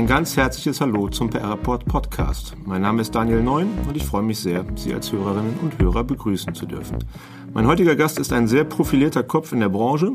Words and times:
Ein 0.00 0.06
ganz 0.06 0.34
herzliches 0.34 0.80
Hallo 0.80 1.08
zum 1.08 1.28
PR 1.28 1.52
Report 1.52 1.84
Podcast. 1.84 2.56
Mein 2.64 2.80
Name 2.80 3.02
ist 3.02 3.14
Daniel 3.14 3.42
Neun 3.42 3.68
und 3.86 3.94
ich 3.98 4.06
freue 4.06 4.22
mich 4.22 4.38
sehr, 4.38 4.64
Sie 4.74 4.94
als 4.94 5.12
Hörerinnen 5.12 5.58
und 5.60 5.78
Hörer 5.78 6.04
begrüßen 6.04 6.54
zu 6.54 6.64
dürfen. 6.64 7.04
Mein 7.52 7.66
heutiger 7.66 7.94
Gast 7.96 8.18
ist 8.18 8.32
ein 8.32 8.48
sehr 8.48 8.64
profilierter 8.64 9.22
Kopf 9.22 9.52
in 9.52 9.60
der 9.60 9.68
Branche. 9.68 10.12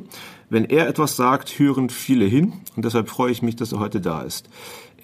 Wenn 0.49 0.65
er 0.65 0.87
etwas 0.87 1.15
sagt, 1.15 1.59
hören 1.59 1.91
viele 1.91 2.25
hin 2.25 2.53
und 2.75 2.83
deshalb 2.83 3.09
freue 3.09 3.31
ich 3.31 3.43
mich, 3.43 3.57
dass 3.57 3.73
er 3.73 3.79
heute 3.79 4.01
da 4.01 4.23
ist. 4.23 4.49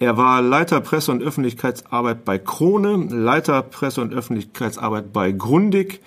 Er 0.00 0.16
war 0.16 0.42
Leiter 0.42 0.80
Presse- 0.80 1.12
und 1.12 1.22
Öffentlichkeitsarbeit 1.22 2.24
bei 2.24 2.38
Krone, 2.38 3.06
Leiter 3.08 3.62
Presse- 3.62 4.00
und 4.00 4.12
Öffentlichkeitsarbeit 4.12 5.12
bei 5.12 5.30
Grundig, 5.30 6.00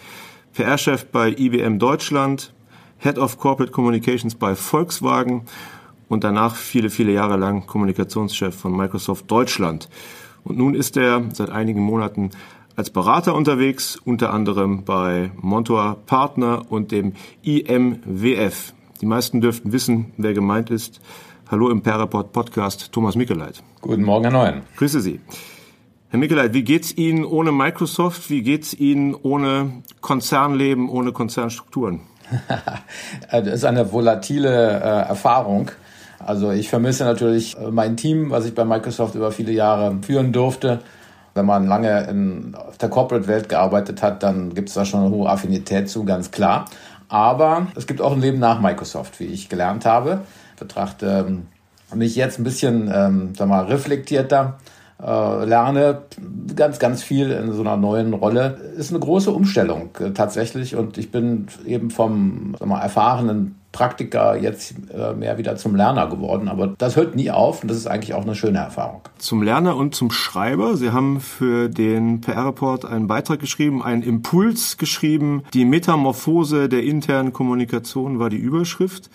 PR-Chef 0.54 1.06
bei 1.06 1.30
IBM 1.30 1.80
Deutschland, 1.80 2.54
Head 2.98 3.20
of 3.20 3.40
Corporate 3.40 3.72
Communications 3.72 4.36
bei 4.36 4.54
Volkswagen 4.54 5.46
und 6.10 6.24
danach 6.24 6.56
viele, 6.56 6.90
viele 6.90 7.12
Jahre 7.12 7.38
lang 7.38 7.66
Kommunikationschef 7.68 8.56
von 8.56 8.76
Microsoft 8.76 9.30
Deutschland. 9.30 9.90
Und 10.44 10.58
nun 10.58 10.76
ist 10.76 10.98
er 10.98 11.24
seit 11.34 11.50
einigen 11.50 11.82
Monaten 11.82 12.32
als 12.76 12.90
Berater 12.90 13.36
unterwegs, 13.36 13.98
unter 14.04 14.34
anderem 14.34 14.84
bei 14.84 15.32
Montour 15.42 15.98
Partner 16.06 16.64
und 16.70 16.92
dem 16.92 17.14
IMWF. 17.42 18.74
Die 19.02 19.06
meisten 19.06 19.42
dürften 19.42 19.72
wissen, 19.72 20.14
wer 20.18 20.34
gemeint 20.34 20.70
ist. 20.70 21.00
Hallo 21.50 21.70
im 21.70 21.82
Perreport 21.82 22.32
Podcast, 22.32 22.92
Thomas 22.92 23.16
Mickeleit. 23.16 23.64
Guten 23.82 24.04
Morgen, 24.04 24.26
Herr 24.26 24.34
Neuen. 24.34 24.62
Grüße 24.78 25.00
Sie. 25.00 25.20
Herr 26.10 26.20
Mickeleit, 26.20 26.54
wie 26.54 26.64
geht's 26.64 26.96
Ihnen 26.96 27.26
ohne 27.26 27.52
Microsoft? 27.52 28.30
Wie 28.30 28.42
geht's 28.42 28.74
Ihnen 28.74 29.16
ohne 29.16 29.84
Konzernleben, 30.02 30.90
ohne 30.90 31.12
Konzernstrukturen? 31.12 32.02
das 33.32 33.48
ist 33.48 33.66
eine 33.66 33.92
volatile 33.92 34.80
äh, 34.82 35.08
Erfahrung. 35.10 35.72
Also 36.26 36.52
ich 36.52 36.70
vermisse 36.70 37.04
natürlich 37.04 37.56
äh, 37.58 37.70
mein 37.70 37.98
Team, 37.98 38.32
was 38.32 38.46
ich 38.46 38.56
bei 38.56 38.66
Microsoft 38.66 39.14
über 39.14 39.32
viele 39.32 39.52
Jahre 39.52 40.00
führen 40.02 40.34
durfte. 40.34 40.80
Wenn 41.36 41.46
man 41.46 41.68
lange 41.68 42.08
in 42.10 42.56
auf 42.56 42.78
der 42.78 42.90
Corporate-Welt 42.90 43.48
gearbeitet 43.48 44.02
hat, 44.02 44.24
dann 44.24 44.56
gibt 44.56 44.70
es 44.70 44.76
da 44.76 44.86
schon 44.86 45.02
eine 45.02 45.12
hohe 45.12 45.30
Affinität 45.30 45.90
zu, 45.90 46.04
ganz 46.04 46.32
klar. 46.32 46.66
Aber 47.10 47.68
es 47.76 47.86
gibt 47.86 48.02
auch 48.02 48.14
ein 48.14 48.22
Leben 48.22 48.40
nach 48.40 48.60
Microsoft, 48.60 49.20
wie 49.20 49.26
ich 49.26 49.50
gelernt 49.50 49.86
habe. 49.86 50.22
Ich 50.54 50.60
betrachte 50.60 51.26
ähm, 51.28 51.48
mich 51.94 52.16
jetzt 52.16 52.40
ein 52.40 52.44
bisschen, 52.44 52.90
ähm, 52.92 53.34
sag 53.38 53.48
mal, 53.48 53.66
reflektierter 53.66 54.58
äh, 55.04 55.46
lerne 55.46 56.04
ganz, 56.56 56.80
ganz 56.80 57.04
viel 57.04 57.30
in 57.32 57.52
so 57.52 57.62
einer 57.62 57.78
neuen 57.78 58.14
Rolle. 58.14 58.58
Ist 58.78 58.92
eine 58.92 59.00
große 59.00 59.32
Umstellung 59.32 59.90
äh, 60.00 60.12
tatsächlich 60.12 60.76
und 60.76 60.98
ich 60.98 61.12
bin 61.12 61.48
eben 61.66 61.92
vom 61.92 62.56
sag 62.58 62.68
mal, 62.68 62.82
erfahrenen 62.82 63.60
Praktiker 63.76 64.38
jetzt 64.38 64.74
äh, 64.94 65.14
mehr 65.14 65.38
wieder 65.38 65.58
zum 65.58 65.76
Lerner 65.76 66.08
geworden. 66.08 66.48
Aber 66.48 66.74
das 66.78 66.96
hört 66.96 67.14
nie 67.16 67.30
auf 67.30 67.62
und 67.62 67.70
das 67.70 67.78
ist 67.78 67.88
eigentlich 67.88 68.14
auch 68.14 68.24
eine 68.24 68.34
schöne 68.34 68.60
Erfahrung. 68.60 69.02
Zum 69.18 69.44
Lerner 69.44 69.76
und 69.76 69.94
zum 69.94 70.12
Schreiber. 70.12 70.78
Sie 70.78 70.92
haben 70.92 71.20
für 71.20 71.68
den 71.68 72.22
PR-Report 72.22 72.86
einen 72.86 73.08
Beitrag 73.08 73.40
geschrieben, 73.40 73.84
einen 73.84 74.02
Impuls 74.02 74.78
geschrieben. 74.78 75.44
Die 75.54 75.66
Metamorphose 75.66 76.70
der 76.70 76.84
internen 76.84 77.34
Kommunikation 77.34 78.18
war 78.18 78.30
die 78.30 78.38
Überschrift 78.38 79.10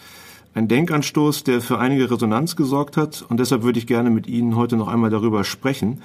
ein 0.53 0.69
Denkanstoß, 0.69 1.44
der 1.44 1.60
für 1.60 1.78
einige 1.78 2.10
Resonanz 2.10 2.54
gesorgt 2.54 2.97
hat. 2.97 3.25
Und 3.28 3.41
deshalb 3.41 3.62
würde 3.62 3.78
ich 3.78 3.87
gerne 3.87 4.10
mit 4.10 4.27
Ihnen 4.27 4.56
heute 4.56 4.77
noch 4.77 4.88
einmal 4.88 5.09
darüber 5.09 5.44
sprechen. 5.44 6.03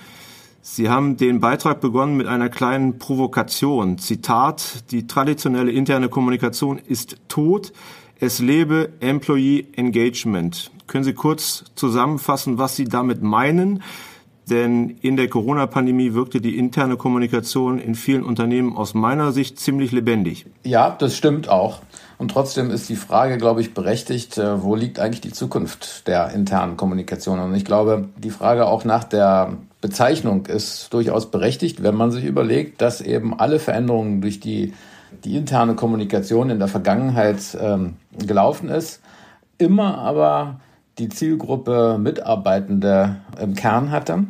Sie 0.68 0.90
haben 0.90 1.16
den 1.16 1.42
Beitrag 1.42 1.80
begonnen 1.80 2.18
mit 2.18 2.26
einer 2.26 2.50
kleinen 2.50 2.98
Provokation. 2.98 4.00
Zitat, 4.00 4.90
die 4.90 5.06
traditionelle 5.06 5.72
interne 5.72 6.10
Kommunikation 6.10 6.80
ist 6.80 7.18
tot. 7.28 7.72
Es 8.20 8.40
lebe 8.40 8.94
Employee 9.02 9.68
Engagement. 9.76 10.72
Können 10.88 11.04
Sie 11.04 11.14
kurz 11.14 11.66
zusammenfassen, 11.76 12.58
was 12.58 12.76
Sie 12.76 12.86
damit 12.86 13.22
meinen? 13.22 13.84
Denn 14.50 14.92
in 15.02 15.18
der 15.18 15.28
Corona-Pandemie 15.28 16.14
wirkte 16.14 16.40
die 16.40 16.58
interne 16.58 16.98
Kommunikation 16.98 17.80
in 17.80 17.96
vielen 17.96 18.24
Unternehmen 18.24 18.78
aus 18.78 18.94
meiner 18.94 19.32
Sicht 19.32 19.60
ziemlich 19.60 19.92
lebendig. 19.92 20.46
Ja, 20.64 20.92
das 20.92 21.18
stimmt 21.18 21.50
auch. 21.50 21.80
Und 22.18 22.30
trotzdem 22.30 22.70
ist 22.70 22.88
die 22.88 22.96
Frage, 22.96 23.38
glaube 23.38 23.62
ich, 23.62 23.74
berechtigt, 23.74 24.38
äh, 24.38 24.62
wo 24.64 24.76
liegt 24.76 25.00
eigentlich 25.00 25.22
die 25.22 25.34
Zukunft 25.34 26.08
der 26.08 26.30
internen 26.30 26.78
Kommunikation? 26.78 27.40
Und 27.40 27.54
ich 27.56 27.66
glaube, 27.66 28.08
die 28.18 28.30
Frage 28.30 28.68
auch 28.68 28.86
nach 28.86 29.04
der 29.04 29.58
Bezeichnung 29.82 30.46
ist 30.46 30.94
durchaus 30.94 31.30
berechtigt, 31.32 31.84
wenn 31.84 31.96
man 31.96 32.12
sich 32.12 32.24
überlegt, 32.24 32.82
dass 32.82 33.02
eben 33.02 33.38
alle 33.38 33.60
Veränderungen 33.60 34.22
durch 34.22 34.40
die, 34.40 34.74
die 35.24 35.38
interne 35.38 35.76
Kommunikation 35.76 36.50
in 36.50 36.60
der 36.60 36.68
Vergangenheit 36.68 37.58
ähm, 37.60 37.96
gelaufen 38.18 38.70
ist, 38.70 39.02
immer 39.58 39.98
aber 39.98 40.60
die 40.98 41.10
Zielgruppe 41.10 41.98
Mitarbeitende 42.00 43.18
im 43.40 43.54
Kern 43.54 43.92
hatte. 43.92 44.26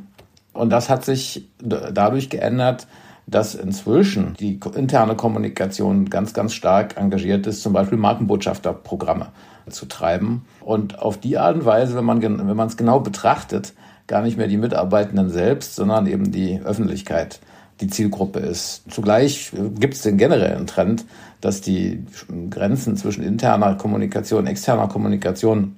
Und 0.53 0.69
das 0.69 0.89
hat 0.89 1.03
sich 1.05 1.49
dadurch 1.59 2.29
geändert, 2.29 2.87
dass 3.27 3.55
inzwischen 3.55 4.35
die 4.39 4.59
interne 4.75 5.15
Kommunikation 5.15 6.09
ganz, 6.09 6.33
ganz 6.33 6.53
stark 6.53 6.97
engagiert 6.97 7.47
ist, 7.47 7.63
zum 7.63 7.73
Beispiel 7.73 7.97
Markenbotschafterprogramme 7.97 9.27
zu 9.69 9.87
treiben. 9.87 10.45
Und 10.61 10.99
auf 10.99 11.17
die 11.17 11.37
Art 11.37 11.55
und 11.55 11.65
Weise, 11.65 11.95
wenn 11.95 12.05
man 12.05 12.21
wenn 12.21 12.55
man 12.55 12.67
es 12.67 12.77
genau 12.77 12.99
betrachtet, 12.99 13.73
gar 14.07 14.21
nicht 14.21 14.37
mehr 14.37 14.47
die 14.47 14.57
Mitarbeitenden 14.57 15.29
selbst, 15.29 15.75
sondern 15.75 16.05
eben 16.05 16.31
die 16.31 16.61
Öffentlichkeit 16.63 17.39
die 17.81 17.87
Zielgruppe 17.87 18.39
ist. 18.39 18.83
Zugleich 18.89 19.51
gibt 19.79 19.95
es 19.95 20.01
den 20.01 20.17
generellen 20.17 20.67
Trend, 20.67 21.05
dass 21.41 21.61
die 21.61 22.05
Grenzen 22.49 22.95
zwischen 22.95 23.23
interner 23.23 23.75
Kommunikation, 23.75 24.47
externer 24.47 24.87
Kommunikation 24.87 25.75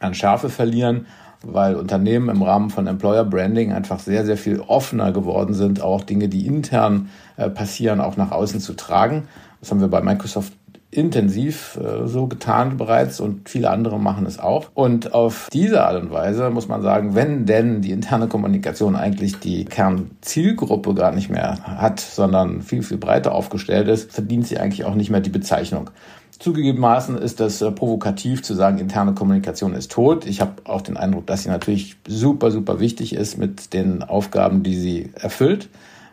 an 0.00 0.14
Schärfe 0.14 0.50
verlieren 0.50 1.06
weil 1.42 1.76
Unternehmen 1.76 2.28
im 2.28 2.42
Rahmen 2.42 2.70
von 2.70 2.86
Employer 2.86 3.24
Branding 3.24 3.72
einfach 3.72 4.00
sehr, 4.00 4.24
sehr 4.24 4.36
viel 4.36 4.60
offener 4.60 5.12
geworden 5.12 5.54
sind, 5.54 5.80
auch 5.80 6.02
Dinge, 6.02 6.28
die 6.28 6.46
intern 6.46 7.10
äh, 7.36 7.48
passieren, 7.48 8.00
auch 8.00 8.16
nach 8.16 8.32
außen 8.32 8.60
zu 8.60 8.74
tragen. 8.74 9.28
Das 9.60 9.70
haben 9.70 9.80
wir 9.80 9.88
bei 9.88 10.00
Microsoft 10.00 10.52
intensiv 10.90 11.78
äh, 11.82 12.06
so 12.06 12.26
getan 12.26 12.78
bereits 12.78 13.20
und 13.20 13.48
viele 13.48 13.70
andere 13.70 13.98
machen 13.98 14.24
es 14.24 14.38
auch. 14.38 14.66
Und 14.74 15.12
auf 15.12 15.48
diese 15.52 15.84
Art 15.84 16.02
und 16.02 16.10
Weise 16.10 16.48
muss 16.50 16.68
man 16.68 16.82
sagen, 16.82 17.14
wenn 17.14 17.44
denn 17.44 17.82
die 17.82 17.90
interne 17.90 18.26
Kommunikation 18.26 18.96
eigentlich 18.96 19.38
die 19.38 19.66
Kernzielgruppe 19.66 20.94
gar 20.94 21.12
nicht 21.12 21.28
mehr 21.28 21.58
hat, 21.64 22.00
sondern 22.00 22.62
viel, 22.62 22.82
viel 22.82 22.96
breiter 22.96 23.34
aufgestellt 23.34 23.88
ist, 23.88 24.12
verdient 24.12 24.46
sie 24.46 24.58
eigentlich 24.58 24.84
auch 24.84 24.94
nicht 24.94 25.10
mehr 25.10 25.20
die 25.20 25.30
Bezeichnung. 25.30 25.90
Zugegebenermaßen 26.38 27.18
ist 27.18 27.40
das 27.40 27.60
äh, 27.60 27.70
provokativ 27.70 28.42
zu 28.42 28.54
sagen, 28.54 28.78
interne 28.78 29.12
Kommunikation 29.12 29.74
ist 29.74 29.90
tot. 29.90 30.24
Ich 30.24 30.40
habe 30.40 30.52
auch 30.64 30.80
den 30.80 30.96
Eindruck, 30.96 31.26
dass 31.26 31.42
sie 31.42 31.50
natürlich 31.50 31.96
super, 32.06 32.50
super 32.50 32.80
wichtig 32.80 33.14
ist 33.14 33.36
mit 33.36 33.74
den 33.74 34.02
Aufgaben, 34.02 34.62
die 34.62 34.76
sie 34.76 35.10
erfüllt. 35.14 35.68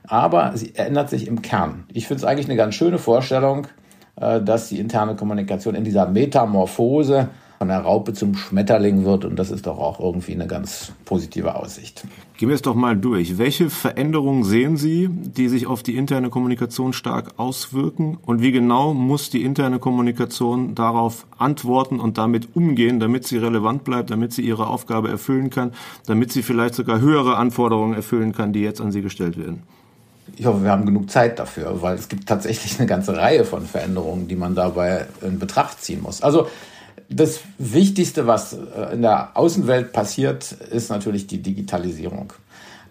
Aber 0.08 0.52
sie 0.56 0.76
ändert 0.76 1.10
sich 1.10 1.28
im 1.28 1.42
Kern. 1.42 1.86
Ich 1.94 2.08
finde 2.08 2.22
es 2.22 2.26
eigentlich 2.26 2.48
eine 2.48 2.58
ganz 2.58 2.76
schöne 2.76 2.98
Vorstellung, 2.98 3.68
dass 4.16 4.70
die 4.70 4.80
interne 4.80 5.16
Kommunikation 5.16 5.76
in 5.76 5.84
dieser 5.84 6.08
Metamorphose 6.08 7.30
von 7.58 7.68
der 7.70 7.80
Raupe 7.80 8.14
zum 8.14 8.36
Schmetterling 8.36 9.06
wird. 9.06 9.26
Und 9.26 9.38
das 9.38 9.52
ist 9.52 9.66
doch 9.66 9.80
auch 9.80 10.00
irgendwie 10.00 10.34
eine 10.34 10.48
ganz 10.48 10.92
positive 11.06 11.56
Aussicht. 11.56 12.06
Gehen 12.38 12.50
wir 12.50 12.56
es 12.56 12.62
doch 12.62 12.76
mal 12.76 12.98
durch. 12.98 13.38
Welche 13.38 13.70
Veränderungen 13.70 14.44
sehen 14.44 14.78
Sie, 14.78 15.10
die 15.10 15.48
sich 15.48 15.68
auf 15.68 15.82
die 15.82 15.96
interne 15.96 16.30
Kommunikation 16.30 16.94
stark 16.94 17.34
auswirken? 17.38 18.18
Und 18.26 18.42
wie 18.42 18.52
genau 18.52 18.94
muss 18.94 19.30
die 19.30 19.44
interne 19.44 19.80
Kommunikation 19.80 20.76
darauf 20.76 21.26
antworten 21.38 22.00
und 22.00 22.18
damit 22.18 22.56
umgehen, 22.56 23.00
damit 23.00 23.26
sie 23.26 23.38
relevant 23.38 23.84
bleibt, 23.84 24.12
damit 24.12 24.34
sie 24.34 24.42
ihre 24.42 24.68
Aufgabe 24.68 25.10
erfüllen 25.10 25.50
kann, 25.50 25.72
damit 26.06 26.32
sie 26.32 26.44
vielleicht 26.44 26.76
sogar 26.76 27.00
höhere 27.00 27.38
Anforderungen 27.38 27.94
erfüllen 27.94 28.34
kann, 28.34 28.54
die 28.54 28.62
jetzt 28.62 28.82
an 28.82 28.92
sie 28.92 29.02
gestellt 29.02 29.38
werden? 29.38 29.64
Ich 30.38 30.46
hoffe, 30.46 30.64
wir 30.64 30.72
haben 30.72 30.86
genug 30.86 31.10
Zeit 31.10 31.40
dafür, 31.40 31.82
weil 31.82 31.96
es 31.96 32.10
gibt 32.10 32.28
tatsächlich 32.28 32.80
eine 32.80 32.88
ganze 32.88 33.16
Reihe 33.16 33.46
von 33.46 33.66
Veränderungen, 33.66 34.28
die 34.28 34.36
man 34.36 34.56
dabei 34.56 35.06
in 35.22 35.40
Betracht 35.40 35.84
ziehen 35.84 36.02
muss. 36.02 36.22
Also 36.22 36.48
das 37.10 37.42
Wichtigste, 37.58 38.28
was 38.28 38.54
äh, 38.54 38.94
in 38.94 39.02
der 39.02 39.38
Außenwelt 39.38 39.94
passiert, 39.94 40.52
ist 40.52 40.90
natürlich 40.90 41.28
die 41.28 41.42
Digitalisierung. 41.42 42.34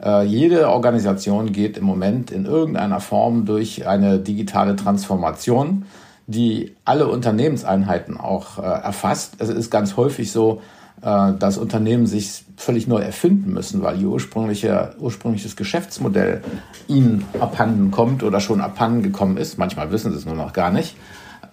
Äh, 0.02 0.24
jede 0.24 0.68
Organisation 0.68 1.52
geht 1.52 1.76
im 1.76 1.84
Moment 1.84 2.30
in 2.30 2.46
irgendeiner 2.46 3.00
Form 3.00 3.44
durch 3.44 3.86
eine 3.86 4.18
digitale 4.18 4.76
Transformation, 4.76 5.86
die 6.26 6.74
alle 6.84 7.08
Unternehmenseinheiten 7.08 8.18
auch 8.18 8.58
äh, 8.58 8.62
erfasst. 8.62 9.34
Es 9.38 9.48
ist 9.48 9.70
ganz 9.70 9.96
häufig 9.96 10.30
so, 10.30 10.62
äh, 11.04 11.34
dass 11.38 11.58
Unternehmen 11.58 12.06
sich 12.06 12.44
völlig 12.56 12.86
neu 12.86 13.00
erfinden 13.00 13.52
müssen, 13.52 13.82
weil 13.82 14.00
ihr 14.00 14.08
ursprüngliche, 14.08 14.94
ursprüngliches 14.98 15.54
Geschäftsmodell 15.54 16.42
ihnen 16.88 17.26
abhanden 17.40 17.90
kommt 17.90 18.22
oder 18.22 18.40
schon 18.40 18.62
abhanden 18.62 19.02
gekommen 19.02 19.36
ist. 19.36 19.58
Manchmal 19.58 19.90
wissen 19.92 20.12
sie 20.12 20.18
es 20.18 20.24
nur 20.24 20.34
noch 20.34 20.54
gar 20.54 20.70
nicht 20.70 20.96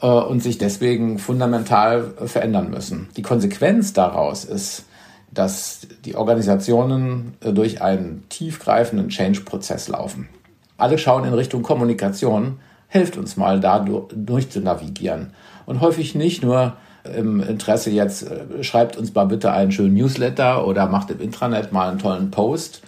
äh, 0.02 0.08
und 0.08 0.42
sich 0.42 0.58
deswegen 0.58 1.20
fundamental 1.20 2.14
verändern 2.26 2.70
müssen. 2.70 3.10
Die 3.18 3.24
Konsequenz 3.24 3.92
daraus 3.92 4.46
ist, 4.46 4.86
dass 5.34 5.88
die 6.06 6.16
Organisationen 6.16 7.34
äh, 7.42 7.52
durch 7.52 7.82
einen 7.82 8.24
tiefgreifenden 8.30 9.10
Change-Prozess 9.10 9.90
laufen. 9.90 10.30
Alle 10.78 10.98
schauen 10.98 11.26
in 11.26 11.34
Richtung 11.34 11.62
Kommunikation, 11.62 12.60
hilft 12.88 13.18
uns 13.18 13.36
mal 13.36 13.60
da 13.60 13.86
durch 14.14 14.50
zu 14.50 14.62
navigieren. 14.62 15.34
Und 15.66 15.82
häufig 15.82 16.16
nicht 16.16 16.42
nur 16.42 16.78
im 17.04 17.42
Interesse 17.42 17.90
jetzt, 17.90 18.24
äh, 18.24 18.64
schreibt 18.64 18.98
uns 18.98 19.14
mal 19.14 19.26
bitte 19.26 19.52
einen 19.52 19.72
schönen 19.72 19.96
Newsletter 19.96 20.68
oder 20.68 20.88
macht 20.88 21.10
im 21.12 21.20
Intranet 21.20 21.72
mal 21.72 21.90
einen 21.90 22.00
tollen 22.00 22.32
Post, 22.32 22.82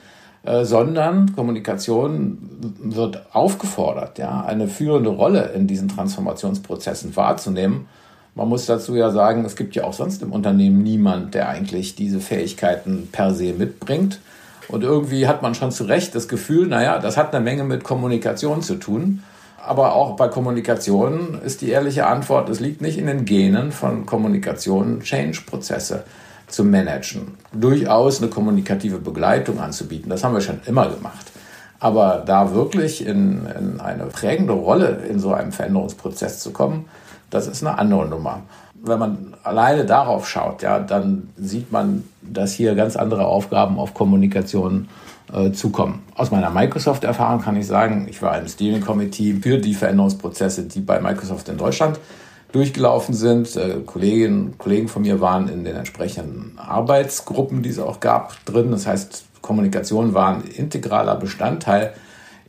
äh, 0.44 0.66
sondern 0.66 1.36
Kommunikation 1.36 2.38
wird 2.80 3.24
aufgefordert, 3.34 4.20
ja, 4.20 4.44
eine 4.44 4.68
führende 4.68 5.10
Rolle 5.10 5.52
in 5.56 5.68
diesen 5.68 5.88
Transformationsprozessen 5.88 7.16
wahrzunehmen. 7.16 7.88
Man 8.36 8.50
muss 8.50 8.66
dazu 8.66 8.96
ja 8.96 9.12
sagen, 9.12 9.46
es 9.46 9.56
gibt 9.56 9.76
ja 9.76 9.84
auch 9.84 9.94
sonst 9.94 10.22
im 10.24 10.32
Unternehmen 10.32 10.82
niemand, 10.82 11.34
der 11.36 11.50
eigentlich 11.50 11.96
diese 11.96 12.20
Fähigkeiten 12.20 13.10
per 13.12 13.34
se 13.34 13.54
mitbringt. 13.54 14.20
Und 14.70 14.84
irgendwie 14.84 15.28
hat 15.28 15.42
man 15.42 15.54
schon 15.54 15.72
zu 15.72 15.84
Recht 15.84 16.16
das 16.16 16.28
Gefühl, 16.28 16.68
naja, 16.68 16.98
das 16.98 17.16
hat 17.16 17.34
eine 17.34 17.44
Menge 17.44 17.64
mit 17.64 17.84
Kommunikation 17.84 18.62
zu 18.62 18.76
tun. 18.76 19.22
Aber 19.66 19.94
auch 19.94 20.18
bei 20.18 20.28
Kommunikation 20.28 21.40
ist 21.44 21.62
die 21.62 21.70
ehrliche 21.70 22.06
Antwort, 22.06 22.50
es 22.50 22.60
liegt 22.60 22.82
nicht 22.82 22.98
in 22.98 23.08
den 23.08 23.24
Genen 23.24 23.72
von 23.72 24.06
Kommunikation, 24.06 25.00
Change-Prozesse 25.02 26.04
zu 26.48 26.66
managen. 26.66 27.38
Durchaus 27.54 28.22
eine 28.22 28.30
kommunikative 28.30 28.98
Begleitung 28.98 29.60
anzubieten, 29.60 30.10
das 30.10 30.24
haben 30.24 30.34
wir 30.34 30.42
schon 30.42 30.60
immer 30.66 30.90
gemacht. 30.90 31.32
Aber 31.80 32.24
da 32.26 32.54
wirklich 32.54 33.06
in, 33.06 33.46
in 33.46 33.80
eine 33.80 34.06
prägende 34.06 34.54
Rolle 34.54 35.02
in 35.10 35.20
so 35.20 35.34
einem 35.34 35.52
Veränderungsprozess 35.54 36.40
zu 36.40 36.52
kommen, 36.52 36.86
das 37.30 37.48
ist 37.48 37.64
eine 37.64 37.78
andere 37.78 38.08
Nummer. 38.08 38.42
Wenn 38.74 39.00
man 39.00 39.34
alleine 39.44 39.86
darauf 39.86 40.28
schaut, 40.28 40.62
ja, 40.62 40.80
dann 40.80 41.30
sieht 41.38 41.72
man, 41.72 42.04
dass 42.22 42.52
hier 42.52 42.76
ganz 42.76 42.98
andere 42.98 43.26
Aufgaben 43.26 43.80
auf 43.80 43.94
Kommunikation 43.94 44.90
äh, 44.90 45.13
zukommen. 45.52 46.04
Aus 46.16 46.32
meiner 46.32 46.50
Microsoft-Erfahrung 46.50 47.42
kann 47.42 47.56
ich 47.56 47.68
sagen, 47.68 48.08
ich 48.10 48.22
war 48.22 48.38
im 48.40 48.48
Steering 48.48 48.82
Committee 48.82 49.34
für 49.34 49.58
die 49.58 49.74
Veränderungsprozesse, 49.74 50.64
die 50.64 50.82
bei 50.82 51.00
Microsoft 51.00 51.50
in 51.50 51.58
Deutschland 51.58 52.00
durchgelaufen 52.52 53.14
sind. 53.14 53.56
Äh, 53.56 53.82
Kolleginnen 53.86 54.58
Kollegen 54.58 54.88
von 54.88 55.02
mir 55.02 55.20
waren 55.20 55.50
in 55.50 55.66
den 55.66 55.76
entsprechenden 55.76 56.58
Arbeitsgruppen, 56.58 57.64
die 57.64 57.70
es 57.70 57.80
auch 57.80 58.00
gab, 58.00 58.46
drin. 58.46 58.72
Das 58.72 58.88
heißt, 58.88 59.26
Kommunikation 59.42 60.14
war 60.14 60.36
ein 60.36 60.44
integraler 60.44 61.16
Bestandteil, 61.16 61.94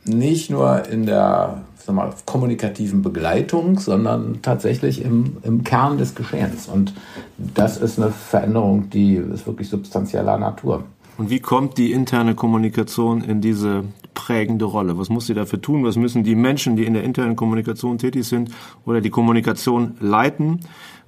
nicht 0.05 0.49
nur 0.49 0.87
in 0.87 1.05
der 1.05 1.63
mal, 1.91 2.11
kommunikativen 2.25 3.01
Begleitung, 3.01 3.79
sondern 3.79 4.41
tatsächlich 4.41 5.03
im, 5.03 5.37
im 5.43 5.63
Kern 5.63 5.97
des 5.97 6.15
Geschehens. 6.15 6.67
Und 6.67 6.93
das 7.37 7.77
ist 7.77 7.99
eine 7.99 8.11
Veränderung, 8.11 8.89
die 8.89 9.15
ist 9.15 9.45
wirklich 9.45 9.69
substanzieller 9.69 10.37
Natur. 10.37 10.83
Und 11.17 11.29
wie 11.29 11.39
kommt 11.39 11.77
die 11.77 11.93
interne 11.93 12.35
Kommunikation 12.35 13.21
in 13.21 13.39
diese 13.39 13.85
prägende 14.13 14.65
Rolle? 14.65 14.97
Was 14.97 15.09
muss 15.09 15.27
sie 15.27 15.33
dafür 15.33 15.61
tun? 15.61 15.85
Was 15.85 15.95
müssen 15.95 16.23
die 16.23 16.35
Menschen, 16.35 16.75
die 16.75 16.85
in 16.85 16.93
der 16.93 17.03
internen 17.03 17.37
Kommunikation 17.37 17.97
tätig 17.97 18.27
sind 18.27 18.51
oder 18.85 18.99
die 18.99 19.09
Kommunikation 19.09 19.95
leiten, 20.01 20.59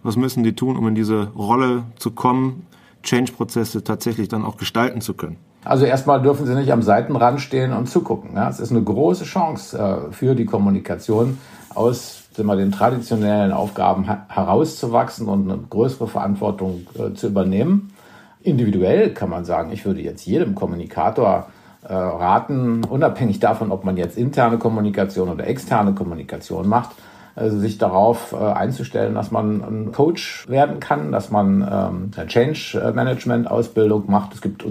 was 0.03 0.15
müssen 0.15 0.43
die 0.43 0.53
tun, 0.53 0.77
um 0.77 0.87
in 0.87 0.95
diese 0.95 1.27
Rolle 1.35 1.83
zu 1.97 2.11
kommen, 2.11 2.65
Change-Prozesse 3.03 3.83
tatsächlich 3.83 4.29
dann 4.29 4.45
auch 4.45 4.55
gestalten 4.57 5.01
zu 5.01 5.13
können? 5.13 5.37
Also 5.65 5.85
erstmal 5.85 6.21
dürfen 6.21 6.45
sie 6.45 6.55
nicht 6.55 6.71
am 6.71 6.81
Seitenrand 6.81 7.41
stehen 7.41 7.73
und 7.73 7.89
zugucken. 7.89 8.35
Ja? 8.35 8.47
Es 8.47 8.61
ist 8.61 8.71
eine 8.71 8.81
große 8.81 9.25
Chance 9.25 9.77
äh, 9.77 10.13
für 10.13 10.35
die 10.35 10.45
Kommunikation 10.45 11.37
aus 11.75 12.23
mal, 12.37 12.55
den 12.55 12.71
traditionellen 12.71 13.51
Aufgaben 13.51 14.05
herauszuwachsen 14.05 15.27
und 15.27 15.51
eine 15.51 15.59
größere 15.69 16.07
Verantwortung 16.07 16.85
äh, 16.93 17.13
zu 17.13 17.27
übernehmen 17.27 17.91
individuell 18.41 19.13
kann 19.13 19.29
man 19.29 19.45
sagen, 19.45 19.71
ich 19.71 19.85
würde 19.85 20.01
jetzt 20.01 20.25
jedem 20.25 20.55
Kommunikator 20.55 21.47
äh, 21.83 21.93
raten, 21.93 22.83
unabhängig 22.83 23.39
davon, 23.39 23.71
ob 23.71 23.83
man 23.83 23.97
jetzt 23.97 24.17
interne 24.17 24.57
Kommunikation 24.57 25.29
oder 25.29 25.47
externe 25.47 25.93
Kommunikation 25.93 26.67
macht, 26.67 26.91
also 27.35 27.59
sich 27.59 27.77
darauf 27.77 28.33
äh, 28.33 28.37
einzustellen, 28.37 29.15
dass 29.15 29.31
man 29.31 29.61
ein 29.63 29.91
Coach 29.91 30.47
werden 30.49 30.79
kann, 30.79 31.11
dass 31.11 31.31
man 31.31 32.11
ähm, 32.15 32.27
Change 32.27 32.93
Management 32.93 33.49
Ausbildung 33.49 34.05
macht. 34.07 34.33
Es 34.33 34.41
gibt 34.41 34.65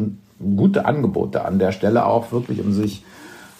gute 0.57 0.85
Angebote 0.85 1.45
an 1.45 1.59
der 1.59 1.73
Stelle 1.73 2.07
auch 2.07 2.33
wirklich, 2.33 2.61
um 2.61 2.73
sich 2.73 3.03
äh, 3.03 3.16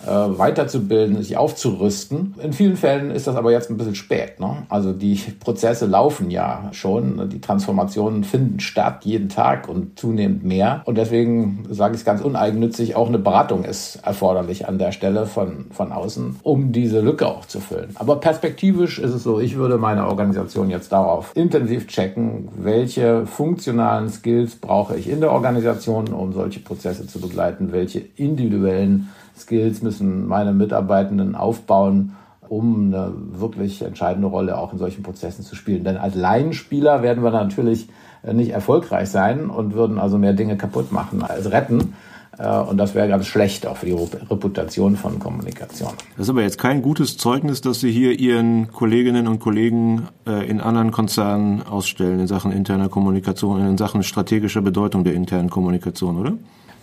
weiterzubilden, 0.07 1.23
sich 1.23 1.37
aufzurüsten. 1.37 2.35
In 2.43 2.53
vielen 2.53 2.77
Fällen 2.77 3.11
ist 3.11 3.27
das 3.27 3.37
aber 3.37 3.53
jetzt 3.53 3.71
ein 3.71 3.77
bisschen 3.77 3.95
spät. 3.95 4.41
Ne? 4.41 4.67
Also 4.69 4.93
die 4.93 5.15
Prozesse 5.41 5.87
laufen 5.87 6.31
ja 6.31 6.69
schon, 6.73 7.29
die 7.29 7.41
Transformationen 7.41 8.25
finden 8.25 8.61
statt 8.61 9.05
jeden 9.05 9.29
Tag 9.29 9.69
und 9.69 9.99
zunehmend 9.99 10.45
mehr. 10.45 10.83
Und 10.85 10.99
deswegen 10.99 11.67
sage 11.71 11.95
ich 11.95 12.01
es 12.01 12.05
ganz 12.05 12.21
uneigennützig, 12.21 12.97
auch 12.97 13.09
eine 13.09 13.19
Beratung 13.19 13.65
ist 13.65 13.97
erforderlich 14.03 14.69
an 14.69 14.79
der 14.79 14.93
Stelle 14.93 15.27
von, 15.27 15.67
von 15.71 15.93
außen, 15.93 16.37
um 16.43 16.73
diese 16.73 17.01
Lücke 17.01 17.27
auch 17.27 17.47
zu 17.47 17.61
füllen. 17.61 17.91
Aber 17.95 18.17
perspektivisch 18.17 18.99
ist 18.99 19.13
es 19.13 19.23
so, 19.23 19.41
ich 19.41 19.57
würde 19.57 19.79
meine 19.79 20.07
Organisation 20.07 20.71
jetzt 20.71 20.93
darauf 20.93 21.33
intensiv 21.35 21.87
checken, 21.87 22.49
welche 22.57 23.27
funktionalen 23.27 24.09
Skills 24.09 24.57
brauche 24.57 24.97
ich 24.97 25.09
in 25.09 25.21
der 25.21 25.33
Organisation, 25.33 26.09
um 26.09 26.33
solche 26.33 26.61
Prozesse 26.61 27.07
zu 27.07 27.21
begleiten, 27.21 27.73
welche 27.73 28.03
individuellen 28.17 29.09
Skills 29.37 29.83
müssen 29.83 30.27
meine 30.27 30.53
Mitarbeitenden 30.53 31.35
aufbauen, 31.35 32.17
um 32.49 32.87
eine 32.87 33.13
wirklich 33.33 33.83
entscheidende 33.83 34.29
Rolle 34.29 34.59
auch 34.59 34.73
in 34.73 34.79
solchen 34.79 35.03
Prozessen 35.03 35.45
zu 35.45 35.55
spielen. 35.57 35.85
Denn 35.85 35.97
als 35.97 36.15
Laienspieler 36.15 37.03
werden 37.03 37.23
wir 37.23 37.31
natürlich 37.31 37.89
äh, 38.23 38.33
nicht 38.33 38.51
erfolgreich 38.51 39.09
sein 39.11 39.51
und 39.51 39.75
würden 39.75 39.99
also 39.99 40.19
mehr 40.19 40.33
Dinge 40.33 40.57
kaputt 40.57 40.93
machen 40.93 41.23
als 41.23 41.51
retten. 41.51 41.95
Äh, 42.39 42.49
und 42.49 42.77
das 42.79 42.95
wäre 42.95 43.09
ganz 43.09 43.27
schlecht 43.27 43.67
auch 43.67 43.79
für 43.79 43.87
die 43.87 43.93
Reputation 43.93 44.97
von 44.97 45.19
Kommunikation. 45.19 45.91
Das 46.17 46.27
ist 46.27 46.31
aber 46.31 46.43
jetzt 46.43 46.59
kein 46.59 46.83
gutes 46.83 47.17
Zeugnis, 47.17 47.61
dass 47.61 47.81
Sie 47.81 47.91
hier 47.91 48.19
Ihren 48.19 48.71
Kolleginnen 48.73 49.27
und 49.27 49.41
Kollegen 49.41 50.09
äh, 50.27 50.49
in 50.49 50.61
anderen 50.61 50.91
Konzernen 50.91 51.63
ausstellen 51.63 52.21
in 52.21 52.27
Sachen 52.27 52.53
interner 52.53 52.89
Kommunikation, 52.89 53.61
in 53.67 53.79
Sachen 53.79 54.03
strategischer 54.03 54.61
Bedeutung 54.63 55.05
der 55.05 55.15
internen 55.15 55.51
Kommunikation, 55.51 56.19
oder? 56.19 56.33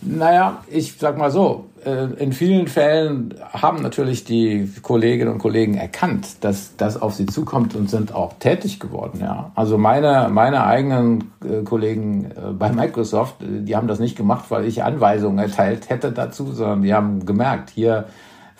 Naja, 0.05 0.63
ich 0.67 0.97
sag 0.97 1.17
mal 1.17 1.31
so, 1.31 1.65
äh, 1.85 2.05
in 2.17 2.33
vielen 2.33 2.67
Fällen 2.67 3.35
haben 3.51 3.81
natürlich 3.81 4.23
die 4.23 4.69
Kolleginnen 4.81 5.31
und 5.31 5.39
Kollegen 5.39 5.75
erkannt, 5.75 6.43
dass 6.43 6.75
das 6.77 7.01
auf 7.01 7.13
sie 7.13 7.25
zukommt 7.25 7.75
und 7.75 7.89
sind 7.89 8.13
auch 8.13 8.33
tätig 8.39 8.79
geworden. 8.79 9.19
Ja. 9.21 9.51
Also 9.55 9.77
meine, 9.77 10.29
meine 10.31 10.65
eigenen 10.65 11.31
äh, 11.43 11.63
Kollegen 11.63 12.31
äh, 12.31 12.51
bei 12.51 12.71
Microsoft, 12.71 13.35
die 13.39 13.75
haben 13.75 13.87
das 13.87 13.99
nicht 13.99 14.17
gemacht, 14.17 14.45
weil 14.49 14.65
ich 14.65 14.83
Anweisungen 14.83 15.39
erteilt 15.39 15.89
hätte 15.89 16.11
dazu, 16.11 16.51
sondern 16.51 16.81
die 16.81 16.93
haben 16.93 17.25
gemerkt, 17.25 17.69
hier 17.69 18.05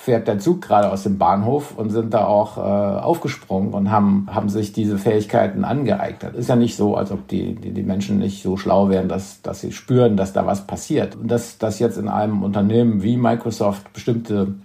fährt 0.04 0.28
der 0.28 0.38
Zug 0.38 0.62
gerade 0.62 0.92
aus 0.92 1.04
dem 1.04 1.18
Bahnhof 1.18 1.78
und 1.78 1.90
sind 1.90 2.14
da 2.14 2.26
auch 2.26 2.58
äh, 2.58 2.60
aufgesprungen 2.60 3.74
und 3.74 3.90
haben, 3.90 4.28
haben 4.30 4.50
sich 4.50 4.74
diese 4.74 4.98
Fähigkeiten 4.98 5.64
angeeignet. 5.64 6.36
Ist 6.36 6.50
ja 6.50 6.58
nicht 6.58 6.76
so, 6.76 6.98
als 6.98 7.10
ob 7.10 7.30
die, 7.30 7.56
die, 7.56 7.72
die 7.72 7.84
Menschen 7.84 8.20
nicht 8.20 8.44
so 8.44 8.58
schlau 8.58 8.90
wären, 8.90 9.08
dass, 9.08 9.42
dass 9.44 9.62
sie 9.62 9.72
spüren, 9.72 10.18
dass 10.18 10.34
da 10.34 10.46
was 10.46 10.68
passiert. 10.68 11.16
Und 11.16 11.32
dass, 11.32 11.58
dass 11.58 11.80
jetzt 11.80 11.98
in 11.98 12.10
einem 12.10 12.44
Unternehmen 12.44 13.02
wie 13.02 13.16
Microsoft 13.16 13.94
bestimmte 13.94 14.56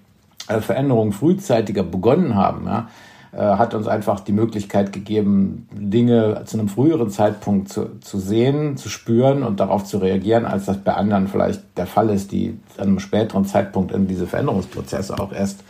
äh, 0.48 0.60
Veränderungen 0.60 1.12
frühzeitiger 1.12 1.84
begonnen 1.84 2.34
haben, 2.34 2.66
ja, 2.66 2.88
hat 3.36 3.74
uns 3.74 3.86
einfach 3.86 4.20
die 4.20 4.32
Möglichkeit 4.32 4.92
gegeben, 4.92 5.68
Dinge 5.72 6.42
zu 6.46 6.58
einem 6.58 6.68
früheren 6.68 7.10
Zeitpunkt 7.10 7.68
zu, 7.68 8.00
zu 8.00 8.18
sehen, 8.18 8.76
zu 8.76 8.88
spüren 8.88 9.42
und 9.42 9.60
darauf 9.60 9.84
zu 9.84 9.98
reagieren, 9.98 10.46
als 10.46 10.64
das 10.66 10.78
bei 10.78 10.94
anderen 10.94 11.28
vielleicht 11.28 11.62
der 11.76 11.86
Fall 11.86 12.10
ist, 12.10 12.32
die 12.32 12.58
zu 12.74 12.82
einem 12.82 13.00
späteren 13.00 13.44
Zeitpunkt 13.44 13.92
in 13.92 14.06
diese 14.06 14.26
Veränderungsprozesse 14.26 15.18
auch 15.18 15.32
erst 15.32 15.60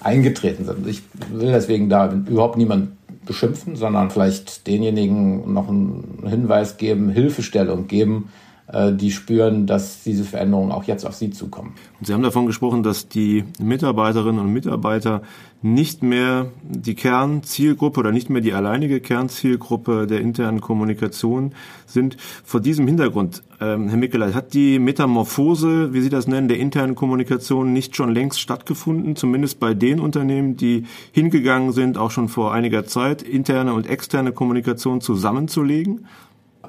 eingetreten 0.00 0.64
sind. 0.64 0.86
Ich 0.86 1.02
will 1.32 1.50
deswegen 1.50 1.88
da 1.88 2.12
überhaupt 2.12 2.56
niemand 2.56 2.90
beschimpfen, 3.26 3.76
sondern 3.76 4.10
vielleicht 4.10 4.66
denjenigen 4.66 5.52
noch 5.52 5.68
einen 5.68 6.24
Hinweis 6.26 6.76
geben, 6.76 7.10
Hilfestellung 7.10 7.88
geben, 7.88 8.28
äh, 8.28 8.47
die 8.92 9.10
spüren, 9.10 9.66
dass 9.66 10.02
diese 10.02 10.24
Veränderungen 10.24 10.72
auch 10.72 10.84
jetzt 10.84 11.06
auf 11.06 11.14
sie 11.14 11.30
zukommen. 11.30 11.74
Und 11.98 12.06
Sie 12.06 12.12
haben 12.12 12.22
davon 12.22 12.44
gesprochen, 12.44 12.82
dass 12.82 13.08
die 13.08 13.44
Mitarbeiterinnen 13.58 14.38
und 14.38 14.52
Mitarbeiter 14.52 15.22
nicht 15.62 16.02
mehr 16.02 16.52
die 16.62 16.94
Kernzielgruppe 16.94 17.98
oder 17.98 18.12
nicht 18.12 18.30
mehr 18.30 18.40
die 18.40 18.52
alleinige 18.52 19.00
Kernzielgruppe 19.00 20.06
der 20.06 20.20
internen 20.20 20.60
Kommunikation 20.60 21.52
sind. 21.86 22.16
Vor 22.44 22.60
diesem 22.60 22.86
Hintergrund, 22.86 23.42
ähm, 23.60 23.88
Herr 23.88 23.96
Mickeleit, 23.96 24.34
hat 24.34 24.54
die 24.54 24.78
Metamorphose, 24.78 25.92
wie 25.92 26.00
Sie 26.00 26.10
das 26.10 26.28
nennen, 26.28 26.46
der 26.48 26.58
internen 26.58 26.94
Kommunikation 26.94 27.72
nicht 27.72 27.96
schon 27.96 28.14
längst 28.14 28.38
stattgefunden, 28.40 29.16
zumindest 29.16 29.58
bei 29.58 29.74
den 29.74 29.98
Unternehmen, 29.98 30.56
die 30.56 30.84
hingegangen 31.10 31.72
sind, 31.72 31.98
auch 31.98 32.12
schon 32.12 32.28
vor 32.28 32.52
einiger 32.52 32.84
Zeit, 32.84 33.22
interne 33.22 33.72
und 33.72 33.88
externe 33.88 34.32
Kommunikation 34.32 35.00
zusammenzulegen? 35.00 36.06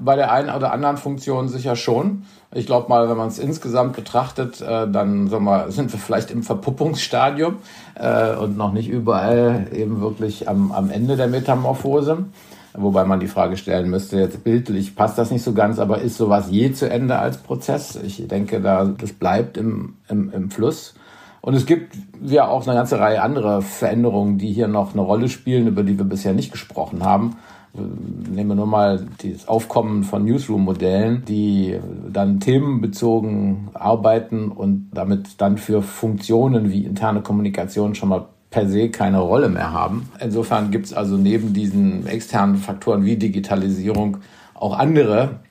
Bei 0.01 0.15
der 0.15 0.31
einen 0.31 0.49
oder 0.49 0.71
anderen 0.71 0.97
Funktion 0.97 1.47
sicher 1.47 1.75
schon. 1.75 2.23
Ich 2.53 2.65
glaube 2.65 2.89
mal, 2.89 3.09
wenn 3.09 3.17
man 3.17 3.27
es 3.27 3.39
insgesamt 3.39 3.95
betrachtet, 3.95 4.61
äh, 4.61 4.89
dann 4.89 5.27
sagen 5.27 5.45
wir, 5.45 5.65
sind 5.71 5.91
wir 5.91 5.99
vielleicht 5.99 6.31
im 6.31 6.43
Verpuppungsstadium 6.43 7.57
äh, 7.95 8.35
und 8.35 8.57
noch 8.57 8.73
nicht 8.73 8.89
überall 8.89 9.67
eben 9.73 10.01
wirklich 10.01 10.49
am, 10.49 10.71
am 10.71 10.89
Ende 10.89 11.15
der 11.15 11.27
Metamorphose. 11.27 12.25
Wobei 12.73 13.03
man 13.03 13.19
die 13.19 13.27
Frage 13.27 13.57
stellen 13.57 13.89
müsste, 13.89 14.19
jetzt 14.19 14.43
bildlich 14.43 14.95
passt 14.95 15.17
das 15.17 15.31
nicht 15.31 15.43
so 15.43 15.53
ganz, 15.53 15.79
aber 15.79 16.01
ist 16.01 16.17
sowas 16.17 16.47
je 16.51 16.71
zu 16.71 16.89
Ende 16.89 17.17
als 17.17 17.37
Prozess? 17.37 17.95
Ich 17.95 18.27
denke, 18.27 18.61
da, 18.61 18.85
das 18.85 19.11
bleibt 19.11 19.57
im, 19.57 19.95
im, 20.07 20.31
im 20.31 20.51
Fluss. 20.51 20.93
Und 21.41 21.55
es 21.55 21.65
gibt 21.65 21.95
ja 22.21 22.47
auch 22.47 22.67
eine 22.67 22.75
ganze 22.75 22.99
Reihe 22.99 23.21
anderer 23.21 23.61
Veränderungen, 23.61 24.37
die 24.37 24.51
hier 24.51 24.67
noch 24.67 24.93
eine 24.93 25.01
Rolle 25.01 25.29
spielen, 25.29 25.67
über 25.67 25.83
die 25.83 25.97
wir 25.97 26.05
bisher 26.05 26.33
nicht 26.33 26.51
gesprochen 26.51 27.03
haben. 27.03 27.37
Nehmen 27.73 28.49
wir 28.49 28.55
nur 28.55 28.65
mal 28.65 29.05
das 29.21 29.47
Aufkommen 29.47 30.03
von 30.03 30.25
Newsroom-Modellen, 30.25 31.23
die 31.25 31.79
dann 32.11 32.39
themenbezogen 32.39 33.69
arbeiten 33.73 34.49
und 34.49 34.89
damit 34.91 35.39
dann 35.39 35.57
für 35.57 35.83
Funktionen 35.83 36.71
wie 36.71 36.85
interne 36.85 37.21
Kommunikation 37.21 37.93
schon 37.93 38.09
mal 38.09 38.25
per 38.49 38.67
se 38.67 38.89
keine 38.89 39.19
Rolle 39.19 39.49
mehr 39.49 39.71
haben. 39.71 40.09
Insofern 40.19 40.71
gibt 40.71 40.87
es 40.87 40.93
also 40.93 41.15
neben 41.15 41.53
diesen 41.53 42.07
externen 42.07 42.55
Faktoren 42.55 43.05
wie 43.05 43.17
Digitalisierung 43.17 44.17
auch 44.55 44.77
andere, 44.77 45.41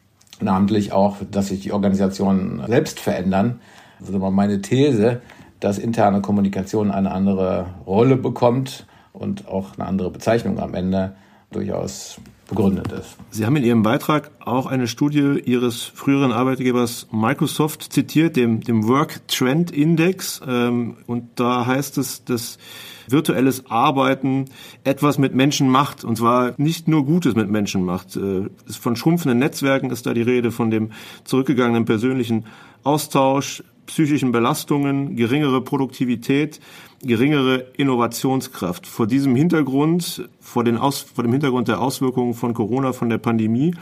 namentlich 0.40 0.92
auch, 0.92 1.16
dass 1.30 1.48
sich 1.48 1.60
die 1.60 1.72
Organisationen 1.72 2.62
selbst 2.66 2.98
verändern. 2.98 3.60
Also 4.00 4.18
meine 4.18 4.60
These, 4.60 5.20
dass 5.60 5.78
interne 5.78 6.20
Kommunikation 6.20 6.90
eine 6.90 7.12
andere 7.12 7.66
Rolle 7.86 8.16
bekommt 8.16 8.86
und 9.12 9.46
auch 9.46 9.78
eine 9.78 9.86
andere 9.86 10.10
Bezeichnung 10.10 10.58
am 10.58 10.74
Ende 10.74 11.14
durchaus 11.50 12.20
begründet 12.48 12.90
ist. 12.92 13.16
Sie 13.30 13.44
haben 13.44 13.56
in 13.56 13.64
Ihrem 13.64 13.82
Beitrag 13.82 14.30
auch 14.40 14.66
eine 14.66 14.88
Studie 14.88 15.40
Ihres 15.44 15.82
früheren 15.82 16.32
Arbeitgebers 16.32 17.08
Microsoft 17.10 17.92
zitiert, 17.92 18.36
dem, 18.36 18.60
dem 18.60 18.88
Work 18.88 19.26
Trend 19.28 19.70
Index. 19.70 20.40
Ähm, 20.46 20.96
und 21.06 21.28
da 21.36 21.66
heißt 21.66 21.98
es, 21.98 22.24
dass 22.24 22.58
virtuelles 23.06 23.66
Arbeiten 23.70 24.46
etwas 24.84 25.18
mit 25.18 25.34
Menschen 25.34 25.68
macht. 25.68 26.04
Und 26.04 26.16
zwar 26.16 26.54
nicht 26.56 26.88
nur 26.88 27.04
Gutes 27.04 27.34
mit 27.34 27.50
Menschen 27.50 27.84
macht. 27.84 28.16
Äh, 28.16 28.48
von 28.70 28.96
schrumpfenden 28.96 29.38
Netzwerken 29.38 29.90
ist 29.90 30.06
da 30.06 30.14
die 30.14 30.22
Rede, 30.22 30.50
von 30.50 30.70
dem 30.70 30.90
zurückgegangenen 31.24 31.84
persönlichen 31.84 32.46
Austausch, 32.82 33.62
psychischen 33.86 34.32
Belastungen, 34.32 35.16
geringere 35.16 35.62
Produktivität, 35.62 36.60
geringere 37.02 37.66
Innovationskraft. 37.76 38.86
Vor 38.86 39.06
diesem 39.06 39.36
Hintergrund, 39.36 40.28
vor, 40.40 40.64
den 40.64 40.76
Aus, 40.76 41.00
vor 41.00 41.24
dem 41.24 41.32
Hintergrund 41.32 41.68
der 41.68 41.80
Auswirkungen 41.80 42.34
von 42.34 42.54
Corona, 42.54 42.92
von 42.92 43.08
der 43.08 43.18
Pandemie, 43.18 43.74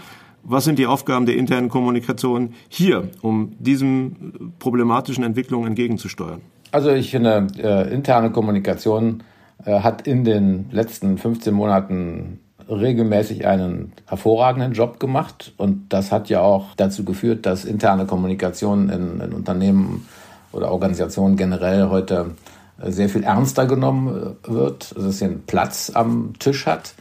was 0.48 0.64
sind 0.64 0.78
die 0.78 0.86
Aufgaben 0.86 1.26
der 1.26 1.36
internen 1.36 1.68
Kommunikation 1.68 2.54
hier, 2.68 3.08
um 3.20 3.52
diesen 3.58 4.52
problematischen 4.60 5.24
Entwicklungen 5.24 5.68
entgegenzusteuern? 5.68 6.40
Also 6.70 6.90
ich 6.90 7.10
finde, 7.10 7.48
äh, 7.58 7.92
interne 7.92 8.30
Kommunikation 8.30 9.22
äh, 9.64 9.80
hat 9.80 10.06
in 10.06 10.24
den 10.24 10.66
letzten 10.70 11.18
15 11.18 11.52
Monaten 11.52 12.38
regelmäßig 12.68 13.46
einen 13.46 13.92
hervorragenden 14.06 14.72
Job 14.72 15.00
gemacht 15.00 15.52
und 15.56 15.92
das 15.92 16.12
hat 16.12 16.28
ja 16.28 16.40
auch 16.40 16.74
dazu 16.76 17.04
geführt, 17.04 17.46
dass 17.46 17.64
interne 17.64 18.06
Kommunikation 18.06 18.88
in, 18.88 19.20
in 19.20 19.32
Unternehmen 19.32 20.06
oder 20.52 20.70
Organisationen 20.70 21.36
generell 21.36 21.88
heute 21.88 22.32
sehr 22.78 23.08
viel 23.08 23.22
ernster 23.22 23.66
genommen 23.66 24.36
äh, 24.44 24.50
wird, 24.52 24.94
dass 24.96 25.18
sie 25.18 25.24
einen 25.26 25.42
Platz 25.42 25.90
am 25.94 26.34
Tisch 26.38 26.66
hat, 26.66 26.94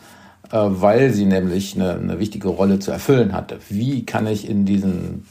äh, 0.51 0.58
weil 0.60 1.12
sie 1.12 1.25
nämlich 1.25 1.75
eine, 1.75 1.96
eine 1.96 2.20
wichtige 2.20 2.48
Rolle 2.48 2.79
zu 2.79 2.91
erfüllen 2.91 3.34
hatte. 3.34 3.60
Wie 3.70 4.05
kann 4.05 4.27
ich 4.27 4.50
in 4.50 4.65
diesen 4.65 5.25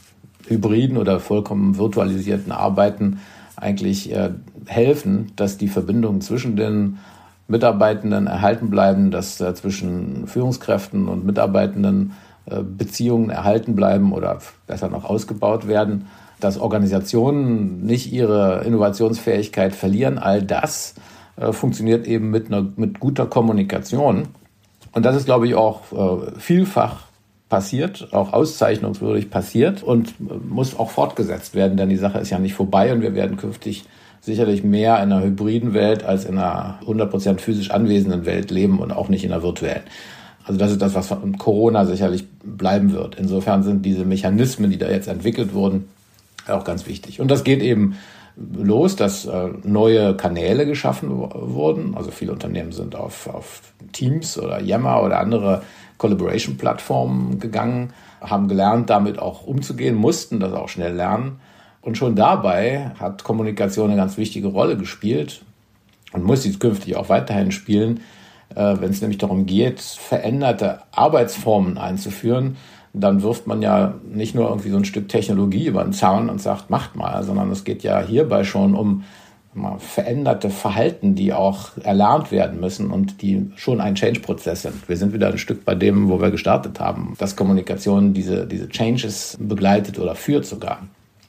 hybriden 0.47 0.97
oder 0.97 1.19
vollkommen 1.19 1.77
virtualisierten 1.77 2.51
Arbeiten 2.51 3.19
eigentlich 3.55 4.13
helfen, 4.65 5.31
dass 5.37 5.57
die 5.57 5.69
Verbindung 5.69 6.19
zwischen 6.21 6.55
den 6.55 6.97
Mitarbeitenden 7.47 8.27
erhalten 8.27 8.69
bleiben, 8.69 9.11
dass 9.11 9.39
äh, 9.39 9.53
zwischen 9.53 10.27
Führungskräften 10.27 11.07
und 11.07 11.25
Mitarbeitenden 11.25 12.13
äh, 12.45 12.61
Beziehungen 12.61 13.29
erhalten 13.29 13.75
bleiben 13.75 14.13
oder 14.13 14.39
besser 14.67 14.89
noch 14.89 15.05
ausgebaut 15.05 15.67
werden, 15.67 16.07
dass 16.39 16.57
Organisationen 16.57 17.85
nicht 17.85 18.11
ihre 18.11 18.63
Innovationsfähigkeit 18.65 19.75
verlieren. 19.75 20.17
All 20.17 20.41
das 20.41 20.95
äh, 21.37 21.51
funktioniert 21.51 22.07
eben 22.07 22.29
mit, 22.29 22.47
einer, 22.47 22.65
mit 22.75 22.99
guter 22.99 23.25
Kommunikation. 23.25 24.27
Und 24.91 25.05
das 25.05 25.15
ist, 25.15 25.25
glaube 25.25 25.47
ich, 25.47 25.55
auch 25.55 25.91
äh, 25.91 26.39
vielfach 26.39 27.05
passiert, 27.49 28.09
auch 28.11 28.33
auszeichnungswürdig 28.33 29.29
passiert 29.29 29.83
und 29.83 30.09
äh, 30.19 30.33
muss 30.47 30.77
auch 30.77 30.89
fortgesetzt 30.89 31.55
werden, 31.55 31.77
denn 31.77 31.89
die 31.89 31.97
Sache 31.97 32.19
ist 32.19 32.29
ja 32.29 32.39
nicht 32.39 32.53
vorbei 32.53 32.91
und 32.93 33.01
wir 33.01 33.13
werden 33.13 33.37
künftig 33.37 33.85
sicherlich 34.21 34.63
mehr 34.63 34.95
in 35.03 35.11
einer 35.11 35.23
hybriden 35.23 35.73
Welt 35.73 36.03
als 36.03 36.25
in 36.25 36.37
einer 36.37 36.79
100% 36.85 37.39
physisch 37.39 37.69
anwesenden 37.69 38.25
Welt 38.25 38.49
leben 38.49 38.79
und 38.79 38.91
auch 38.91 39.07
nicht 39.07 39.23
in 39.23 39.31
einer 39.31 39.43
virtuellen. 39.43 39.83
Also 40.43 40.59
das 40.59 40.71
ist 40.71 40.81
das, 40.81 40.95
was 40.95 41.07
von 41.07 41.37
Corona 41.37 41.85
sicherlich 41.85 42.25
bleiben 42.43 42.91
wird. 42.91 43.15
Insofern 43.15 43.63
sind 43.63 43.85
diese 43.85 44.05
Mechanismen, 44.05 44.71
die 44.71 44.77
da 44.77 44.89
jetzt 44.89 45.07
entwickelt 45.07 45.53
wurden, 45.53 45.89
auch 46.47 46.63
ganz 46.63 46.87
wichtig. 46.87 47.19
Und 47.19 47.29
das 47.29 47.43
geht 47.43 47.61
eben 47.61 47.97
los, 48.35 48.95
dass 48.95 49.25
äh, 49.25 49.49
neue 49.63 50.15
Kanäle 50.15 50.65
geschaffen 50.65 51.09
wurden. 51.09 51.95
Also 51.95 52.11
viele 52.11 52.31
Unternehmen 52.31 52.71
sind 52.71 52.95
auf, 52.95 53.27
auf 53.27 53.61
Teams 53.93 54.37
oder 54.37 54.61
Yammer 54.61 55.01
oder 55.03 55.19
andere 55.19 55.63
Collaboration-Plattformen 55.97 57.39
gegangen, 57.39 57.93
haben 58.19 58.47
gelernt, 58.47 58.89
damit 58.89 59.19
auch 59.19 59.45
umzugehen, 59.45 59.95
mussten 59.95 60.39
das 60.39 60.53
auch 60.53 60.67
schnell 60.67 60.93
lernen 60.93 61.39
und 61.85 61.99
schon 61.99 62.15
dabei 62.15 62.91
hat 62.99 63.23
Kommunikation 63.23 63.91
eine 63.91 63.95
ganz 63.95 64.17
wichtige 64.17 64.47
Rolle 64.47 64.75
gespielt 64.75 65.43
und 66.13 66.23
muss 66.23 66.41
sie 66.41 66.57
künftig 66.57 66.95
auch 66.95 67.09
weiterhin 67.09 67.51
spielen, 67.51 67.99
äh, 68.55 68.75
wenn 68.79 68.89
es 68.89 69.01
nämlich 69.01 69.19
darum 69.19 69.45
geht, 69.45 69.81
veränderte 69.81 70.79
Arbeitsformen 70.91 71.77
einzuführen. 71.77 72.57
Dann 72.97 73.21
wirft 73.21 73.47
man 73.47 73.61
ja 73.61 73.95
nicht 74.09 74.35
nur 74.35 74.49
irgendwie 74.49 74.69
so 74.69 74.77
ein 74.77 74.85
Stück 74.85 75.09
Technologie 75.09 75.67
über 75.67 75.83
den 75.83 75.93
Zaun 75.93 76.29
und 76.29 76.41
sagt, 76.41 76.69
macht 76.69 76.95
mal, 76.95 77.23
sondern 77.23 77.51
es 77.51 77.63
geht 77.63 77.83
ja 77.83 78.01
hierbei 78.01 78.43
schon 78.43 78.75
um 78.75 79.03
veränderte 79.77 80.49
Verhalten, 80.49 81.15
die 81.15 81.31
auch 81.31 81.77
erlernt 81.81 82.31
werden 82.31 82.59
müssen 82.59 82.91
und 82.91 83.21
die 83.21 83.51
schon 83.55 83.79
ein 83.79 83.95
Change-Prozess 83.95 84.63
sind. 84.63 84.89
Wir 84.89 84.97
sind 84.97 85.13
wieder 85.13 85.27
ein 85.27 85.37
Stück 85.37 85.63
bei 85.63 85.75
dem, 85.75 86.09
wo 86.09 86.19
wir 86.19 86.29
gestartet 86.29 86.79
haben, 86.79 87.13
dass 87.19 87.37
Kommunikation 87.37 88.13
diese, 88.13 88.45
diese 88.47 88.67
Changes 88.67 89.37
begleitet 89.39 89.97
oder 89.97 90.15
führt 90.15 90.45
sogar. 90.45 90.79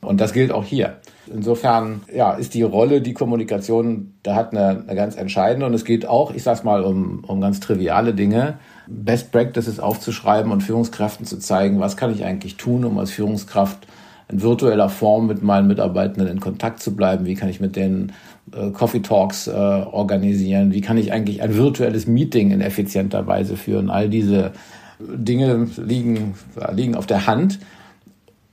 Und 0.06 0.20
das 0.20 0.32
gilt 0.32 0.52
auch 0.52 0.64
hier. 0.64 0.96
Insofern 1.32 2.02
ja, 2.14 2.32
ist 2.32 2.54
die 2.54 2.62
Rolle, 2.62 3.00
die 3.00 3.12
Kommunikation, 3.12 4.14
da 4.22 4.34
hat 4.34 4.52
eine, 4.52 4.84
eine 4.86 4.94
ganz 4.94 5.16
entscheidende. 5.16 5.66
Und 5.66 5.74
es 5.74 5.84
geht 5.84 6.06
auch, 6.06 6.32
ich 6.32 6.42
sag's 6.42 6.62
mal, 6.62 6.82
um, 6.82 7.24
um 7.26 7.40
ganz 7.40 7.60
triviale 7.60 8.14
Dinge. 8.14 8.58
Best 8.86 9.32
Practices 9.32 9.80
aufzuschreiben 9.80 10.52
und 10.52 10.62
Führungskräften 10.62 11.26
zu 11.26 11.38
zeigen, 11.38 11.80
was 11.80 11.96
kann 11.96 12.12
ich 12.12 12.24
eigentlich 12.24 12.56
tun, 12.56 12.84
um 12.84 12.98
als 12.98 13.10
Führungskraft 13.10 13.86
in 14.28 14.42
virtueller 14.42 14.88
Form 14.88 15.26
mit 15.26 15.42
meinen 15.42 15.66
Mitarbeitenden 15.66 16.28
in 16.28 16.40
Kontakt 16.40 16.80
zu 16.80 16.94
bleiben? 16.94 17.26
Wie 17.26 17.34
kann 17.34 17.48
ich 17.48 17.60
mit 17.60 17.74
denen 17.74 18.12
äh, 18.52 18.70
Coffee 18.70 19.00
Talks 19.00 19.48
äh, 19.48 19.52
organisieren? 19.52 20.72
Wie 20.72 20.80
kann 20.80 20.98
ich 20.98 21.12
eigentlich 21.12 21.42
ein 21.42 21.56
virtuelles 21.56 22.06
Meeting 22.06 22.52
in 22.52 22.60
effizienter 22.60 23.26
Weise 23.26 23.56
führen? 23.56 23.90
All 23.90 24.08
diese 24.08 24.52
Dinge 25.00 25.68
liegen, 25.76 26.34
liegen 26.72 26.94
auf 26.94 27.06
der 27.06 27.26
Hand. 27.26 27.58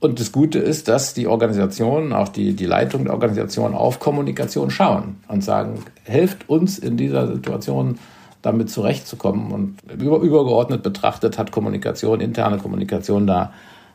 Und 0.04 0.20
das 0.20 0.32
Gute 0.32 0.58
ist, 0.58 0.88
dass 0.88 1.14
die 1.14 1.26
Organisationen, 1.26 2.12
auch 2.12 2.28
die, 2.28 2.52
die 2.52 2.66
Leitung 2.66 3.04
der 3.04 3.14
Organisation 3.14 3.72
auf 3.72 4.00
Kommunikation 4.00 4.68
schauen 4.68 5.16
und 5.28 5.42
sagen, 5.42 5.82
helft 6.02 6.46
uns 6.46 6.78
in 6.78 6.98
dieser 6.98 7.26
Situation 7.26 7.98
damit 8.42 8.68
zurechtzukommen. 8.68 9.50
Und 9.50 9.78
über, 9.98 10.18
übergeordnet 10.18 10.82
betrachtet 10.82 11.38
hat 11.38 11.52
Kommunikation, 11.52 12.20
interne 12.20 12.58
Kommunikation 12.58 13.26
da 13.26 13.54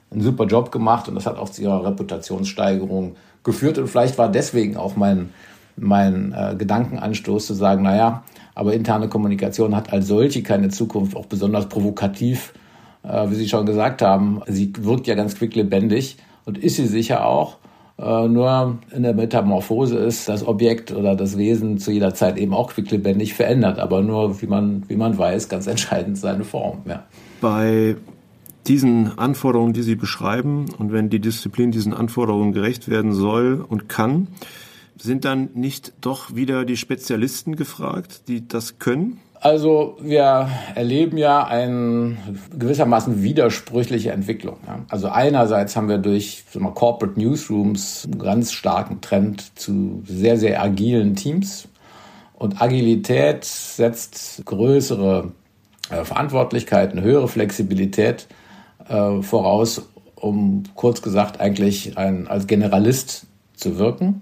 einen 0.10 0.22
super 0.22 0.46
Job 0.46 0.72
gemacht 0.72 1.08
und 1.08 1.13
das 1.13 1.28
hat 1.28 1.38
auch 1.38 1.50
zu 1.50 1.62
ihrer 1.62 1.86
Reputationssteigerung 1.86 3.16
geführt. 3.44 3.78
Und 3.78 3.88
vielleicht 3.88 4.18
war 4.18 4.30
deswegen 4.32 4.78
auch 4.78 4.96
mein, 4.96 5.30
mein 5.75 6.34
äh, 6.36 6.56
Gedankenanstoß 6.58 7.46
zu 7.46 7.54
sagen, 7.54 7.84
naja, 7.84 8.24
aber 8.56 8.74
interne 8.74 9.10
Kommunikation 9.10 9.75
hat 9.75 9.94
als 9.94 10.08
solche 10.08 10.42
keine 10.42 10.70
Zukunft, 10.70 11.16
auch 11.16 11.28
besonders 11.28 11.70
provokativ 11.70 12.51
äh, 13.03 13.29
wie 13.29 13.36
Sie 13.36 13.50
schon 13.50 13.65
gesagt 13.65 14.01
haben, 14.01 14.41
sie 14.48 14.72
wirkt 14.79 15.08
ja 15.08 15.15
ganz 15.15 15.36
quicklebendig 15.36 16.18
und 16.46 16.58
ist 16.58 16.75
sie 16.75 16.88
sicher 16.88 17.25
auch. 17.25 17.58
Äh, 17.98 18.27
nur 18.27 18.79
in 18.96 19.03
der 19.03 19.13
Metamorphose 19.13 19.98
ist 19.98 20.29
das 20.29 20.48
Objekt 20.48 20.91
oder 20.91 21.15
das 21.15 21.38
Wesen 21.38 21.79
zu 21.79 21.91
jeder 21.91 22.13
Zeit 22.13 22.38
eben 22.38 22.53
auch 22.53 22.72
quicklebendig 22.72 23.34
verändert, 23.34 23.79
aber 23.79 24.01
nur, 24.01 24.41
wie 24.41 24.48
man, 24.48 24.84
wie 24.88 24.96
man 24.96 25.18
weiß, 25.18 25.50
ganz 25.50 25.68
entscheidend 25.68 26.18
seine 26.18 26.44
Form. 26.44 26.79
Ja. 26.86 27.03
Bei 27.41 27.96
diesen 28.68 29.18
Anforderungen, 29.18 29.74
die 29.74 29.82
Sie 29.82 29.96
beschreiben, 29.96 30.65
und 30.77 30.91
wenn 30.94 31.10
die 31.10 31.20
Disziplin 31.20 31.72
diesen 31.72 31.94
Anforderungen 31.94 32.53
gerecht 32.53 32.89
werden 32.89 33.13
soll 33.13 33.65
und 33.68 33.89
kann, 33.89 34.27
sind 34.98 35.25
dann 35.25 35.50
nicht 35.53 35.94
doch 36.01 36.36
wieder 36.36 36.65
die 36.65 36.77
Spezialisten 36.77 37.56
gefragt, 37.56 38.27
die 38.27 38.48
das 38.48 38.79
können? 38.79 39.20
Also 39.41 39.98
wir 40.01 40.50
erleben 40.75 41.17
ja 41.17 41.46
eine 41.46 42.17
gewissermaßen 42.58 43.24
widersprüchliche 43.24 44.12
Entwicklung. 44.12 44.58
Ja. 44.67 44.79
Also 44.89 45.08
einerseits 45.08 45.77
haben 45.77 45.88
wir 45.88 45.98
durch 45.98 46.43
mal, 46.55 46.74
Corporate 46.74 47.17
Newsrooms 47.17 48.05
einen 48.05 48.19
ganz 48.19 48.51
starken 48.51 49.00
Trend 49.00 49.58
zu 49.58 50.03
sehr, 50.05 50.38
sehr 50.38 50.62
agilen 50.62 51.15
Teams. 51.15 51.69
Und 52.34 52.62
Agilität 52.62 53.46
setzt 53.46 54.46
größere 54.46 55.31
äh, 55.89 56.03
Verantwortlichkeiten, 56.03 57.01
höhere 57.01 57.29
Flexibilität 57.29 58.27
äh, 58.89 59.22
voraus, 59.22 59.89
um 60.15 60.63
kurz 60.75 61.01
gesagt 61.01 61.39
eigentlich 61.39 61.98
ein, 61.98 62.27
als 62.27 62.46
Generalist 62.48 63.25
zu 63.55 63.77
wirken. 63.77 64.22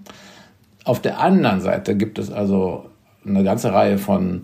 Auf 0.84 1.02
der 1.02 1.20
anderen 1.20 1.60
Seite 1.60 1.96
gibt 1.96 2.20
es 2.20 2.30
also 2.30 2.86
eine 3.26 3.42
ganze 3.42 3.72
Reihe 3.72 3.98
von 3.98 4.42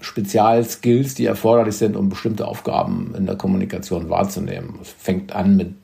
Spezialskills, 0.00 1.14
die 1.14 1.26
erforderlich 1.26 1.76
sind, 1.76 1.96
um 1.96 2.08
bestimmte 2.08 2.46
Aufgaben 2.46 3.14
in 3.16 3.26
der 3.26 3.36
Kommunikation 3.36 4.08
wahrzunehmen. 4.08 4.78
Es 4.80 4.90
fängt 4.90 5.34
an 5.34 5.56
mit 5.56 5.74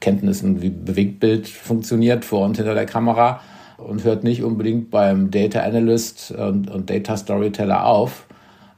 Kenntnissen, 0.00 0.62
wie 0.62 0.70
Bewegtbild 0.70 1.48
funktioniert 1.48 2.24
vor 2.24 2.44
und 2.44 2.56
hinter 2.56 2.74
der 2.74 2.86
Kamera 2.86 3.40
und 3.76 4.04
hört 4.04 4.24
nicht 4.24 4.42
unbedingt 4.42 4.90
beim 4.90 5.30
Data 5.30 5.60
Analyst 5.60 6.30
und, 6.30 6.70
und 6.70 6.88
Data 6.88 7.16
Storyteller 7.16 7.84
auf. 7.84 8.26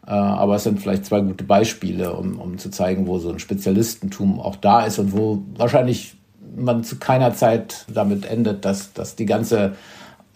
Äh, 0.07 0.11
aber 0.11 0.57
es 0.57 0.65
sind 0.65 0.81
vielleicht 0.81 1.05
zwei 1.05 1.21
gute 1.21 1.45
Beispiele, 1.45 2.15
um, 2.15 2.39
um 2.39 2.59
zu 2.59 2.71
zeigen, 2.71 3.07
wo 3.07 3.19
so 3.19 3.31
ein 3.31 3.39
Spezialistentum 3.39 4.41
auch 4.41 4.57
da 4.57 4.85
ist 4.85 4.99
und 4.99 5.13
wo 5.13 5.43
wahrscheinlich 5.57 6.17
man 6.57 6.85
zu 6.85 6.97
keiner 6.97 7.35
Zeit 7.35 7.85
damit 7.93 8.25
endet, 8.25 8.65
dass, 8.65 8.93
dass 8.93 9.17
die 9.17 9.27
ganze 9.27 9.75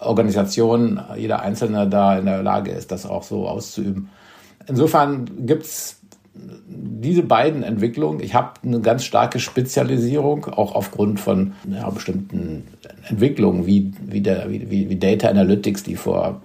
Organisation, 0.00 1.00
jeder 1.16 1.42
Einzelne 1.42 1.88
da 1.88 2.18
in 2.18 2.26
der 2.26 2.42
Lage 2.42 2.70
ist, 2.70 2.90
das 2.90 3.06
auch 3.06 3.22
so 3.22 3.46
auszuüben. 3.46 4.08
Insofern 4.66 5.46
gibt 5.46 5.64
es 5.64 6.00
diese 6.34 7.22
beiden 7.22 7.62
Entwicklungen. 7.62 8.20
Ich 8.20 8.34
habe 8.34 8.52
eine 8.62 8.80
ganz 8.80 9.04
starke 9.04 9.40
Spezialisierung, 9.40 10.46
auch 10.46 10.74
aufgrund 10.74 11.20
von 11.20 11.54
ja, 11.68 11.88
bestimmten 11.90 12.68
Entwicklungen 13.08 13.66
wie, 13.66 13.92
wie, 14.02 14.20
der, 14.20 14.48
wie, 14.48 14.88
wie 14.88 14.96
Data 14.96 15.28
Analytics, 15.28 15.82
die 15.82 15.96
vor 15.96 16.40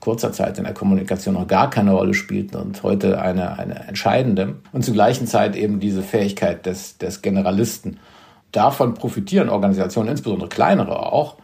kurzer 0.00 0.32
Zeit 0.32 0.58
in 0.58 0.64
der 0.64 0.74
Kommunikation 0.74 1.34
noch 1.34 1.48
gar 1.48 1.68
keine 1.68 1.92
Rolle 1.92 2.14
spielten 2.14 2.56
und 2.56 2.82
heute 2.82 3.20
eine, 3.20 3.58
eine 3.58 3.88
entscheidende. 3.88 4.56
Und 4.72 4.84
zur 4.84 4.94
gleichen 4.94 5.26
Zeit 5.26 5.56
eben 5.56 5.80
diese 5.80 6.02
Fähigkeit 6.02 6.64
des, 6.64 6.98
des 6.98 7.22
Generalisten. 7.22 7.98
Davon 8.52 8.94
profitieren 8.94 9.48
Organisationen, 9.48 10.10
insbesondere 10.10 10.48
kleinere 10.48 11.12
auch, 11.12 11.36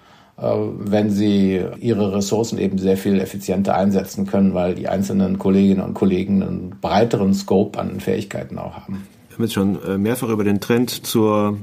wenn 0.42 1.11
sie 1.11 1.62
ihre 1.80 2.14
Ressourcen 2.14 2.58
eben 2.58 2.78
sehr 2.78 2.96
viel 2.96 3.20
effizienter 3.20 3.75
einsetzen 3.76 4.26
können, 4.26 4.54
weil 4.54 4.75
die 4.75 4.88
einzelnen 4.88 5.38
Kolleginnen 5.38 5.82
und 5.82 5.94
Kollegen 5.94 6.42
einen 6.42 6.76
breiteren 6.80 7.32
Scope 7.32 7.78
an 7.78 8.00
Fähigkeiten 8.00 8.58
auch 8.58 8.75
haben. 8.75 9.06
Wir 9.28 9.37
haben 9.37 9.44
jetzt 9.44 9.54
schon 9.54 9.82
äh, 9.84 9.99
mehrfach 9.99 10.28
über 10.28 10.44
den 10.44 10.61
Trend 10.61 11.06
zur 11.06 11.56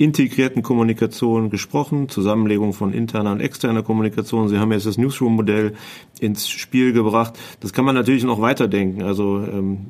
integrierten 0.00 0.62
Kommunikation 0.62 1.50
gesprochen, 1.50 2.08
Zusammenlegung 2.08 2.72
von 2.72 2.94
interner 2.94 3.32
und 3.32 3.40
externer 3.40 3.82
Kommunikation. 3.82 4.48
Sie 4.48 4.56
haben 4.56 4.72
jetzt 4.72 4.86
das 4.86 4.96
Newsroom-Modell 4.96 5.74
ins 6.20 6.48
Spiel 6.48 6.94
gebracht. 6.94 7.38
Das 7.60 7.74
kann 7.74 7.84
man 7.84 7.96
natürlich 7.96 8.24
noch 8.24 8.40
weiterdenken. 8.40 9.02
Also 9.02 9.40
ähm, 9.40 9.88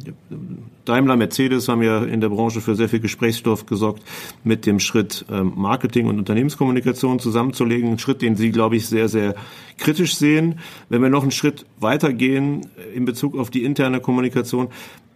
Daimler, 0.84 1.14
Mercedes 1.14 1.68
haben 1.68 1.84
ja 1.84 2.02
in 2.02 2.20
der 2.20 2.28
Branche 2.28 2.60
für 2.60 2.74
sehr 2.74 2.88
viel 2.88 2.98
Gesprächsstoff 2.98 3.66
gesorgt, 3.66 4.02
mit 4.42 4.66
dem 4.66 4.80
Schritt 4.80 5.24
ähm, 5.30 5.52
Marketing 5.54 6.08
und 6.08 6.18
Unternehmenskommunikation 6.18 7.20
zusammenzulegen. 7.20 7.92
Ein 7.92 8.00
Schritt, 8.00 8.20
den 8.20 8.34
Sie, 8.34 8.50
glaube 8.50 8.74
ich, 8.74 8.88
sehr, 8.88 9.08
sehr 9.08 9.36
kritisch 9.78 10.16
sehen. 10.16 10.58
Wenn 10.88 11.02
wir 11.02 11.08
noch 11.08 11.22
einen 11.22 11.30
Schritt 11.30 11.66
weitergehen 11.78 12.66
in 12.92 13.04
Bezug 13.04 13.38
auf 13.38 13.48
die 13.48 13.62
interne 13.62 14.00
Kommunikation, 14.00 14.70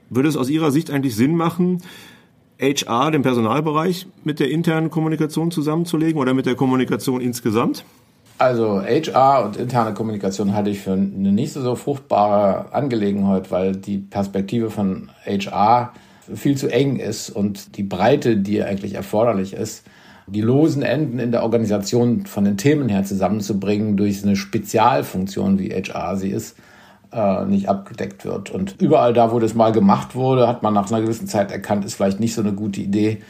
würde 0.08 0.28
es 0.28 0.36
aus 0.36 0.50
Ihrer 0.50 0.70
Sicht 0.70 0.92
eigentlich 0.92 1.16
Sinn 1.16 1.34
machen, 1.34 1.82
HR, 2.60 3.10
den 3.10 3.22
Personalbereich, 3.22 4.06
mit 4.22 4.40
der 4.40 4.50
internen 4.50 4.90
Kommunikation 4.90 5.50
zusammenzulegen 5.50 6.20
oder 6.20 6.34
mit 6.34 6.46
der 6.46 6.54
Kommunikation 6.54 7.20
insgesamt? 7.20 7.84
Also 8.38 8.82
HR 8.82 9.44
und 9.44 9.56
interne 9.56 9.94
Kommunikation 9.94 10.54
halte 10.54 10.70
ich 10.70 10.80
für 10.80 10.92
eine 10.92 11.32
nicht 11.32 11.52
so 11.52 11.76
fruchtbare 11.76 12.72
Angelegenheit, 12.72 13.50
weil 13.50 13.76
die 13.76 13.98
Perspektive 13.98 14.70
von 14.70 15.10
HR 15.24 15.92
viel 16.34 16.56
zu 16.56 16.68
eng 16.68 16.96
ist 16.96 17.30
und 17.30 17.76
die 17.76 17.82
Breite, 17.82 18.36
die 18.36 18.62
eigentlich 18.62 18.94
erforderlich 18.94 19.52
ist, 19.52 19.84
die 20.26 20.40
losen 20.40 20.82
Enden 20.82 21.18
in 21.18 21.32
der 21.32 21.42
Organisation 21.42 22.26
von 22.26 22.44
den 22.44 22.56
Themen 22.56 22.88
her 22.88 23.04
zusammenzubringen 23.04 23.96
durch 23.96 24.22
eine 24.22 24.36
Spezialfunktion, 24.36 25.58
wie 25.58 25.70
HR 25.70 26.16
sie 26.16 26.30
ist, 26.30 26.56
äh, 27.14 27.44
nicht 27.44 27.68
abgedeckt 27.68 28.24
wird. 28.24 28.50
Und 28.50 28.76
überall 28.80 29.12
da, 29.12 29.32
wo 29.32 29.38
das 29.38 29.54
mal 29.54 29.72
gemacht 29.72 30.14
wurde, 30.14 30.48
hat 30.48 30.62
man 30.62 30.74
nach 30.74 30.90
einer 30.90 31.00
gewissen 31.00 31.26
Zeit 31.26 31.50
erkannt, 31.52 31.84
ist 31.84 31.94
vielleicht 31.94 32.20
nicht 32.20 32.34
so 32.34 32.42
eine 32.42 32.52
gute 32.52 32.80
Idee. 32.80 33.22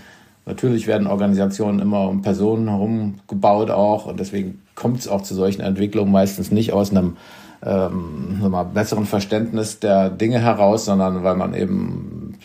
Natürlich 0.47 0.87
werden 0.87 1.07
Organisationen 1.07 1.81
immer 1.81 2.09
um 2.09 2.23
Personen 2.23 2.69
herum 2.69 3.21
gebaut 3.29 3.71
auch 3.71 4.07
und 4.07 4.21
deswegen 4.21 4.61
kommt 4.75 5.01
es 5.01 5.09
auch 5.09 5.23
zu 5.23 5.35
solchen 5.35 5.63
Entwicklungen 5.63 6.13
meistens 6.13 6.51
nicht 6.51 6.73
aus 6.73 6.91
einem 6.91 7.17
ähm, 7.65 8.41
mal, 8.41 8.65
besseren 8.65 9.07
Verständnis 9.07 9.81
der 9.81 10.11
Dinge 10.11 10.41
heraus, 10.41 10.85
sondern 10.85 11.25
weil 11.25 11.37
man 11.37 11.55
eben 11.55 12.39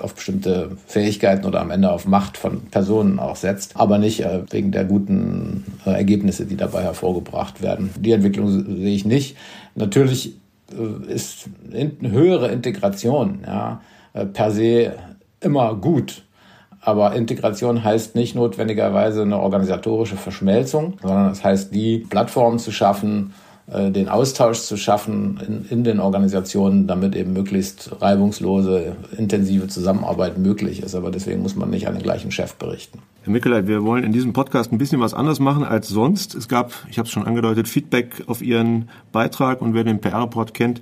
auf 0.00 0.14
bestimmte 0.14 0.70
Fähigkeiten 0.86 1.46
oder 1.46 1.60
am 1.60 1.70
Ende 1.70 1.92
auf 1.92 2.06
Macht 2.06 2.38
von 2.38 2.62
Personen 2.62 3.18
auch 3.18 3.36
setzt, 3.36 3.76
aber 3.76 3.98
nicht 3.98 4.20
äh, 4.24 4.42
wegen 4.50 4.72
der 4.72 4.84
guten 4.84 5.64
äh, 5.84 5.90
Ergebnisse, 5.90 6.46
die 6.46 6.56
dabei 6.56 6.82
hervorgebracht 6.82 7.62
werden. 7.62 7.90
Die 7.98 8.12
Entwicklung 8.12 8.50
sehe 8.50 8.94
ich 8.94 9.04
nicht. 9.04 9.36
Natürlich 9.74 10.36
ist 11.08 11.48
eine 11.72 12.10
höhere 12.10 12.48
Integration 12.48 13.40
ja, 13.46 13.80
äh, 14.12 14.26
per 14.26 14.50
se 14.50 14.94
immer 15.40 15.74
gut. 15.74 16.22
Aber 16.80 17.14
Integration 17.16 17.82
heißt 17.82 18.14
nicht 18.14 18.36
notwendigerweise 18.36 19.22
eine 19.22 19.40
organisatorische 19.40 20.16
Verschmelzung, 20.16 20.98
sondern 21.02 21.32
es 21.32 21.42
heißt, 21.42 21.74
die 21.74 21.98
Plattformen 21.98 22.58
zu 22.60 22.70
schaffen, 22.70 23.32
äh, 23.32 23.45
den 23.68 24.08
Austausch 24.08 24.60
zu 24.60 24.76
schaffen 24.76 25.40
in, 25.46 25.78
in 25.78 25.84
den 25.84 25.98
Organisationen, 25.98 26.86
damit 26.86 27.16
eben 27.16 27.32
möglichst 27.32 27.90
reibungslose, 28.00 28.94
intensive 29.18 29.66
Zusammenarbeit 29.66 30.38
möglich 30.38 30.82
ist. 30.82 30.94
Aber 30.94 31.10
deswegen 31.10 31.42
muss 31.42 31.56
man 31.56 31.70
nicht 31.70 31.88
an 31.88 31.94
den 31.94 32.02
gleichen 32.02 32.30
Chef 32.30 32.54
berichten. 32.54 33.00
Herr 33.22 33.32
Mickeleit, 33.32 33.66
wir 33.66 33.82
wollen 33.82 34.04
in 34.04 34.12
diesem 34.12 34.32
Podcast 34.32 34.70
ein 34.70 34.78
bisschen 34.78 35.00
was 35.00 35.14
anders 35.14 35.40
machen 35.40 35.64
als 35.64 35.88
sonst. 35.88 36.36
Es 36.36 36.46
gab, 36.46 36.72
ich 36.88 36.98
habe 36.98 37.06
es 37.06 37.12
schon 37.12 37.26
angedeutet, 37.26 37.66
Feedback 37.66 38.22
auf 38.28 38.40
Ihren 38.40 38.88
Beitrag 39.10 39.60
und 39.60 39.74
wer 39.74 39.82
den 39.82 40.00
PR-Report 40.00 40.54
kennt, 40.54 40.80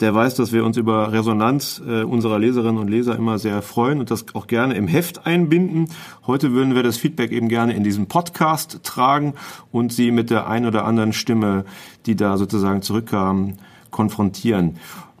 der 0.00 0.14
weiß, 0.14 0.34
dass 0.34 0.52
wir 0.52 0.64
uns 0.64 0.76
über 0.76 1.12
Resonanz 1.12 1.82
äh, 1.86 2.02
unserer 2.02 2.38
Leserinnen 2.38 2.78
und 2.78 2.88
Leser 2.88 3.16
immer 3.16 3.38
sehr 3.38 3.62
freuen 3.62 4.00
und 4.00 4.10
das 4.10 4.26
auch 4.34 4.46
gerne 4.46 4.74
im 4.74 4.88
Heft 4.88 5.26
einbinden. 5.26 5.88
Heute 6.26 6.52
würden 6.52 6.74
wir 6.74 6.82
das 6.82 6.96
Feedback 6.96 7.32
eben 7.32 7.48
gerne 7.48 7.74
in 7.74 7.84
diesem 7.84 8.06
Podcast 8.06 8.80
tragen 8.82 9.34
und 9.72 9.92
Sie 9.92 10.10
mit 10.10 10.30
der 10.30 10.48
ein 10.48 10.66
oder 10.66 10.84
anderen 10.84 11.12
Stimme, 11.12 11.64
die 12.06 12.16
da 12.16 12.36
sozusagen 12.36 12.82
zurückkam, 12.82 13.54
konfrontieren. 13.90 14.76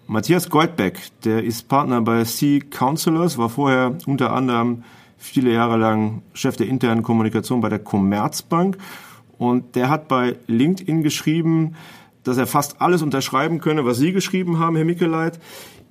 Matthias 0.06 0.50
Goldbeck, 0.50 1.00
der 1.24 1.42
ist 1.42 1.68
Partner 1.68 2.00
bei 2.00 2.22
C 2.24 2.60
Counselors, 2.60 3.38
war 3.38 3.48
vorher 3.48 3.96
unter 4.06 4.32
anderem 4.32 4.84
viele 5.16 5.52
Jahre 5.52 5.76
lang 5.76 6.22
Chef 6.32 6.56
der 6.56 6.68
internen 6.68 7.02
Kommunikation 7.02 7.60
bei 7.60 7.68
der 7.68 7.78
Commerzbank 7.78 8.78
und 9.38 9.74
der 9.74 9.90
hat 9.90 10.08
bei 10.08 10.36
LinkedIn 10.46 11.02
geschrieben, 11.02 11.74
dass 12.26 12.38
er 12.38 12.46
fast 12.46 12.80
alles 12.80 13.02
unterschreiben 13.02 13.60
könne, 13.60 13.84
was 13.84 13.98
Sie 13.98 14.12
geschrieben 14.12 14.58
haben, 14.58 14.76
Herr 14.76 14.84
Mickeleit. 14.84 15.38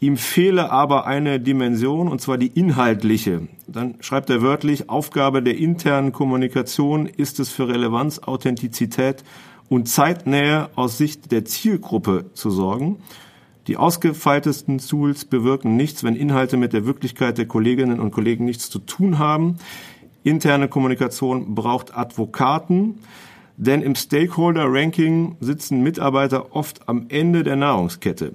Ihm 0.02 0.18
fehle 0.18 0.72
aber 0.72 1.08
eine 1.08 1.40
Dimension, 1.40 2.10
und 2.10 2.20
zwar 2.20 2.38
die 2.38 2.48
inhaltliche. 2.48 3.48
Dann 3.68 3.96
schreibt 4.02 4.30
er 4.30 4.42
wörtlich, 4.42 4.90
Aufgabe 4.90 5.42
der 5.42 5.58
internen 5.58 6.12
Kommunikation 6.12 7.06
ist 7.06 7.40
es 7.40 7.50
für 7.50 7.70
Relevanz, 7.70 8.20
Authentizität 8.20 9.24
und 9.70 9.88
Zeitnähe 9.88 10.70
aus 10.76 10.98
Sicht 10.98 11.32
der 11.32 11.46
Zielgruppe 11.46 12.26
zu 12.34 12.50
sorgen. 12.50 12.98
Die 13.68 13.78
ausgefeiltesten 13.78 14.80
Tools 14.80 15.26
bewirken 15.26 15.78
nichts, 15.78 16.04
wenn 16.04 16.16
Inhalte 16.16 16.58
mit 16.58 16.74
der 16.74 16.86
Wirklichkeit 16.86 17.38
der 17.38 17.48
Kolleginnen 17.48 18.00
und 18.00 18.12
Kollegen 18.12 18.46
nichts 18.46 18.70
zu 18.70 18.80
tun 18.80 19.18
haben. 19.18 19.56
Interne 20.24 20.68
Kommunikation 20.68 21.56
braucht 21.56 21.98
Advokaten, 21.98 23.00
denn 23.58 23.82
im 23.82 23.96
Stakeholder-Ranking 23.96 25.38
sitzen 25.40 25.82
Mitarbeiter 25.82 26.56
oft 26.56 26.88
am 26.88 27.06
Ende 27.10 27.44
der 27.44 27.56
Nahrungskette. 27.56 28.34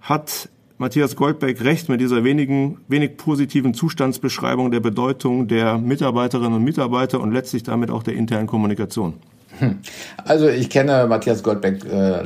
Hat 0.00 0.48
Matthias 0.78 1.14
Goldbeck 1.16 1.62
recht 1.62 1.88
mit 1.88 2.00
dieser 2.00 2.24
wenigen, 2.24 2.78
wenig 2.88 3.16
positiven 3.16 3.72
Zustandsbeschreibung 3.72 4.70
der 4.70 4.80
Bedeutung 4.80 5.46
der 5.46 5.78
Mitarbeiterinnen 5.78 6.54
und 6.54 6.64
Mitarbeiter 6.64 7.20
und 7.20 7.32
letztlich 7.32 7.62
damit 7.62 7.90
auch 7.90 8.02
der 8.02 8.14
internen 8.14 8.46
Kommunikation? 8.46 9.14
Hm. 9.58 9.78
Also 10.24 10.48
ich 10.48 10.70
kenne 10.70 11.06
Matthias 11.06 11.42
Goldbeck 11.42 11.84
äh, 11.84 12.22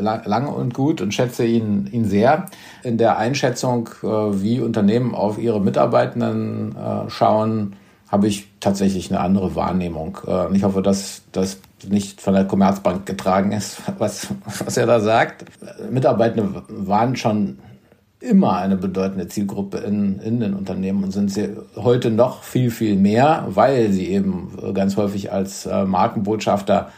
lange 0.00 0.50
und 0.50 0.74
gut 0.74 1.00
und 1.00 1.14
schätze 1.14 1.44
ihn, 1.44 1.88
ihn 1.92 2.04
sehr. 2.04 2.46
In 2.82 2.98
der 2.98 3.18
Einschätzung, 3.18 3.90
äh, 4.02 4.06
wie 4.06 4.60
Unternehmen 4.60 5.14
auf 5.14 5.38
ihre 5.38 5.60
Mitarbeitenden 5.60 6.74
äh, 6.74 7.08
schauen, 7.10 7.76
habe 8.08 8.26
ich 8.26 8.48
tatsächlich 8.58 9.10
eine 9.10 9.20
andere 9.20 9.54
Wahrnehmung. 9.54 10.18
Äh, 10.26 10.56
ich 10.56 10.64
hoffe, 10.64 10.82
dass 10.82 11.22
das 11.32 11.60
nicht 11.88 12.20
von 12.20 12.34
der 12.34 12.44
Commerzbank 12.44 13.06
getragen 13.06 13.52
ist, 13.52 13.80
was, 13.98 14.28
was 14.64 14.76
er 14.76 14.86
da 14.86 15.00
sagt. 15.00 15.44
Mitarbeitende 15.90 16.62
waren 16.68 17.16
schon 17.16 17.58
immer 18.20 18.56
eine 18.56 18.76
bedeutende 18.76 19.28
Zielgruppe 19.28 19.78
in, 19.78 20.18
in 20.20 20.40
den 20.40 20.54
Unternehmen 20.54 21.04
und 21.04 21.10
sind 21.10 21.32
sie 21.32 21.56
heute 21.76 22.10
noch 22.10 22.42
viel, 22.42 22.70
viel 22.70 22.96
mehr, 22.96 23.46
weil 23.48 23.90
sie 23.92 24.08
eben 24.08 24.74
ganz 24.74 24.96
häufig 24.96 25.32
als 25.32 25.64
äh, 25.64 25.84
Markenbotschafter 25.84 26.90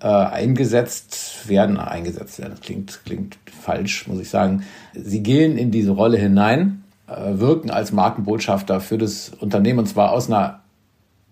äh, 0.00 0.06
eingesetzt 0.06 1.48
werden. 1.48 1.78
Eingesetzt 1.78 2.40
werden, 2.40 2.52
das 2.52 2.60
klingt, 2.60 3.00
klingt 3.04 3.38
falsch, 3.62 4.08
muss 4.08 4.18
ich 4.18 4.28
sagen. 4.28 4.64
Sie 4.94 5.22
gehen 5.22 5.56
in 5.56 5.70
diese 5.70 5.92
Rolle 5.92 6.18
hinein, 6.18 6.82
äh, 7.06 7.38
wirken 7.38 7.70
als 7.70 7.92
Markenbotschafter 7.92 8.80
für 8.80 8.98
das 8.98 9.28
Unternehmen 9.28 9.78
und 9.78 9.86
zwar 9.86 10.10
aus 10.10 10.28
einer 10.28 10.63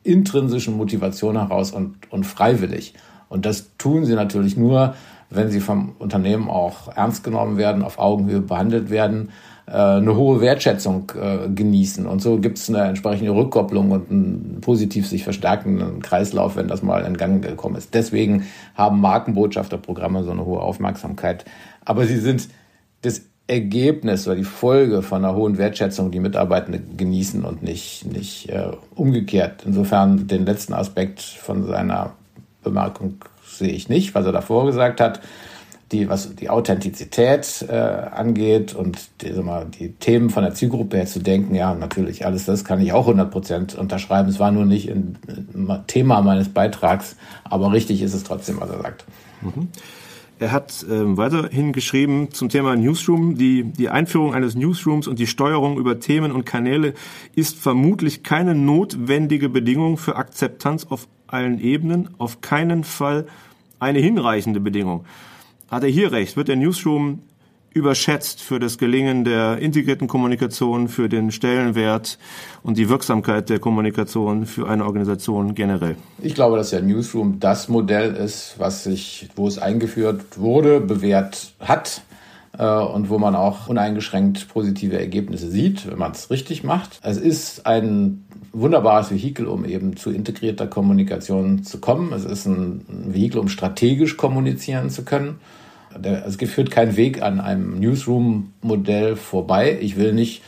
intrinsischen 0.04 0.76
Motivation 0.76 1.36
heraus 1.36 1.70
und, 1.70 1.96
und 2.10 2.24
freiwillig. 2.24 2.94
Und 3.28 3.46
das 3.46 3.76
tun 3.78 4.04
sie 4.04 4.14
natürlich 4.14 4.56
nur, 4.56 4.94
wenn 5.30 5.50
sie 5.50 5.60
vom 5.60 5.94
Unternehmen 5.98 6.50
auch 6.50 6.94
ernst 6.94 7.24
genommen 7.24 7.56
werden, 7.56 7.82
auf 7.82 7.98
Augenhöhe 7.98 8.40
behandelt 8.40 8.90
werden, 8.90 9.30
äh, 9.66 9.72
eine 9.72 10.16
hohe 10.16 10.40
Wertschätzung 10.40 11.12
äh, 11.20 11.48
genießen. 11.48 12.06
Und 12.06 12.20
so 12.20 12.38
gibt 12.38 12.58
es 12.58 12.68
eine 12.68 12.82
entsprechende 12.82 13.34
Rückkopplung 13.34 13.90
und 13.90 14.10
einen 14.10 14.58
positiv 14.60 15.08
sich 15.08 15.24
verstärkenden 15.24 16.02
Kreislauf, 16.02 16.56
wenn 16.56 16.68
das 16.68 16.82
mal 16.82 17.04
in 17.04 17.16
Gang 17.16 17.42
gekommen 17.42 17.76
ist. 17.76 17.94
Deswegen 17.94 18.46
haben 18.74 19.00
Markenbotschafterprogramme 19.00 20.24
so 20.24 20.32
eine 20.32 20.44
hohe 20.44 20.60
Aufmerksamkeit. 20.60 21.44
Aber 21.84 22.06
sie 22.06 22.18
sind 22.18 22.48
das 23.02 23.22
Ergebnis 23.46 24.26
oder 24.26 24.36
die 24.36 24.44
Folge 24.44 25.02
von 25.02 25.24
einer 25.24 25.34
hohen 25.34 25.58
Wertschätzung, 25.58 26.10
die 26.10 26.20
Mitarbeitende 26.20 26.80
genießen 26.96 27.44
und 27.44 27.62
nicht, 27.62 28.06
nicht 28.06 28.48
äh, 28.48 28.68
umgekehrt. 28.94 29.62
Insofern 29.66 30.26
den 30.26 30.46
letzten 30.46 30.72
Aspekt 30.74 31.20
von 31.20 31.66
seiner 31.66 32.12
Bemerkung 32.62 33.16
sehe 33.44 33.72
ich 33.72 33.88
nicht, 33.88 34.14
was 34.14 34.24
er 34.26 34.32
davor 34.32 34.66
gesagt 34.66 35.00
hat. 35.00 35.20
Die, 35.90 36.08
was 36.08 36.34
die 36.34 36.48
Authentizität 36.48 37.66
äh, 37.68 37.74
angeht 37.74 38.74
und 38.74 38.98
die, 39.20 39.30
mal, 39.32 39.66
die 39.66 39.92
Themen 39.92 40.30
von 40.30 40.42
der 40.42 40.54
Zielgruppe 40.54 40.96
her 40.96 41.06
zu 41.06 41.18
denken, 41.18 41.54
ja, 41.54 41.74
natürlich, 41.74 42.24
alles 42.24 42.46
das 42.46 42.64
kann 42.64 42.80
ich 42.80 42.94
auch 42.94 43.06
100 43.06 43.30
Prozent 43.30 43.74
unterschreiben. 43.74 44.30
Es 44.30 44.38
war 44.38 44.50
nur 44.52 44.64
nicht 44.64 44.88
ein 44.88 45.18
Thema 45.88 46.22
meines 46.22 46.48
Beitrags, 46.48 47.16
aber 47.44 47.72
richtig 47.72 48.00
ist 48.00 48.14
es 48.14 48.24
trotzdem, 48.24 48.58
was 48.58 48.70
er 48.70 48.80
sagt. 48.80 49.04
Mhm. 49.42 49.68
Er 50.38 50.50
hat 50.50 50.84
äh, 50.84 51.16
weiterhin 51.16 51.72
geschrieben 51.72 52.32
zum 52.32 52.48
Thema 52.48 52.74
Newsroom. 52.74 53.36
Die, 53.36 53.64
die 53.64 53.88
Einführung 53.88 54.34
eines 54.34 54.54
Newsrooms 54.54 55.06
und 55.06 55.18
die 55.18 55.26
Steuerung 55.26 55.78
über 55.78 56.00
Themen 56.00 56.32
und 56.32 56.44
Kanäle 56.44 56.94
ist 57.36 57.56
vermutlich 57.56 58.22
keine 58.22 58.54
notwendige 58.54 59.48
Bedingung 59.48 59.98
für 59.98 60.16
Akzeptanz 60.16 60.86
auf 60.88 61.06
allen 61.26 61.60
Ebenen, 61.60 62.10
auf 62.18 62.40
keinen 62.40 62.84
Fall 62.84 63.26
eine 63.78 64.00
hinreichende 64.00 64.60
Bedingung. 64.60 65.04
Hat 65.70 65.84
er 65.84 65.88
hier 65.88 66.12
recht? 66.12 66.36
Wird 66.36 66.48
der 66.48 66.56
Newsroom 66.56 67.20
überschätzt 67.74 68.40
für 68.40 68.58
das 68.58 68.78
Gelingen 68.78 69.24
der 69.24 69.58
integrierten 69.58 70.08
Kommunikation, 70.08 70.88
für 70.88 71.08
den 71.08 71.30
Stellenwert 71.30 72.18
und 72.62 72.76
die 72.76 72.88
Wirksamkeit 72.88 73.48
der 73.48 73.58
Kommunikation 73.58 74.46
für 74.46 74.68
eine 74.68 74.84
Organisation 74.84 75.54
generell? 75.54 75.96
Ich 76.20 76.34
glaube, 76.34 76.56
dass 76.56 76.70
der 76.70 76.82
Newsroom 76.82 77.40
das 77.40 77.68
Modell 77.68 78.14
ist, 78.14 78.54
was 78.58 78.84
sich, 78.84 79.28
wo 79.36 79.48
es 79.48 79.58
eingeführt 79.58 80.38
wurde, 80.38 80.80
bewährt 80.80 81.54
hat 81.60 82.02
äh, 82.58 82.64
und 82.64 83.08
wo 83.08 83.18
man 83.18 83.34
auch 83.34 83.68
uneingeschränkt 83.68 84.48
positive 84.48 84.98
Ergebnisse 84.98 85.50
sieht, 85.50 85.90
wenn 85.90 85.98
man 85.98 86.12
es 86.12 86.30
richtig 86.30 86.64
macht. 86.64 86.98
Es 87.02 87.16
ist 87.16 87.66
ein 87.66 88.24
wunderbares 88.52 89.10
Vehikel, 89.10 89.46
um 89.46 89.64
eben 89.64 89.96
zu 89.96 90.10
integrierter 90.10 90.66
Kommunikation 90.66 91.64
zu 91.64 91.80
kommen. 91.80 92.12
Es 92.12 92.24
ist 92.24 92.46
ein 92.46 92.84
Vehikel, 92.88 93.38
um 93.38 93.48
strategisch 93.48 94.16
kommunizieren 94.16 94.90
zu 94.90 95.04
können. 95.04 95.38
Es 96.24 96.36
führt 96.36 96.70
kein 96.70 96.96
Weg 96.96 97.22
an 97.22 97.40
einem 97.40 97.80
Newsroom-Modell 97.80 99.16
vorbei. 99.16 99.78
Ich 99.80 99.96
will 99.96 100.12
nicht 100.12 100.42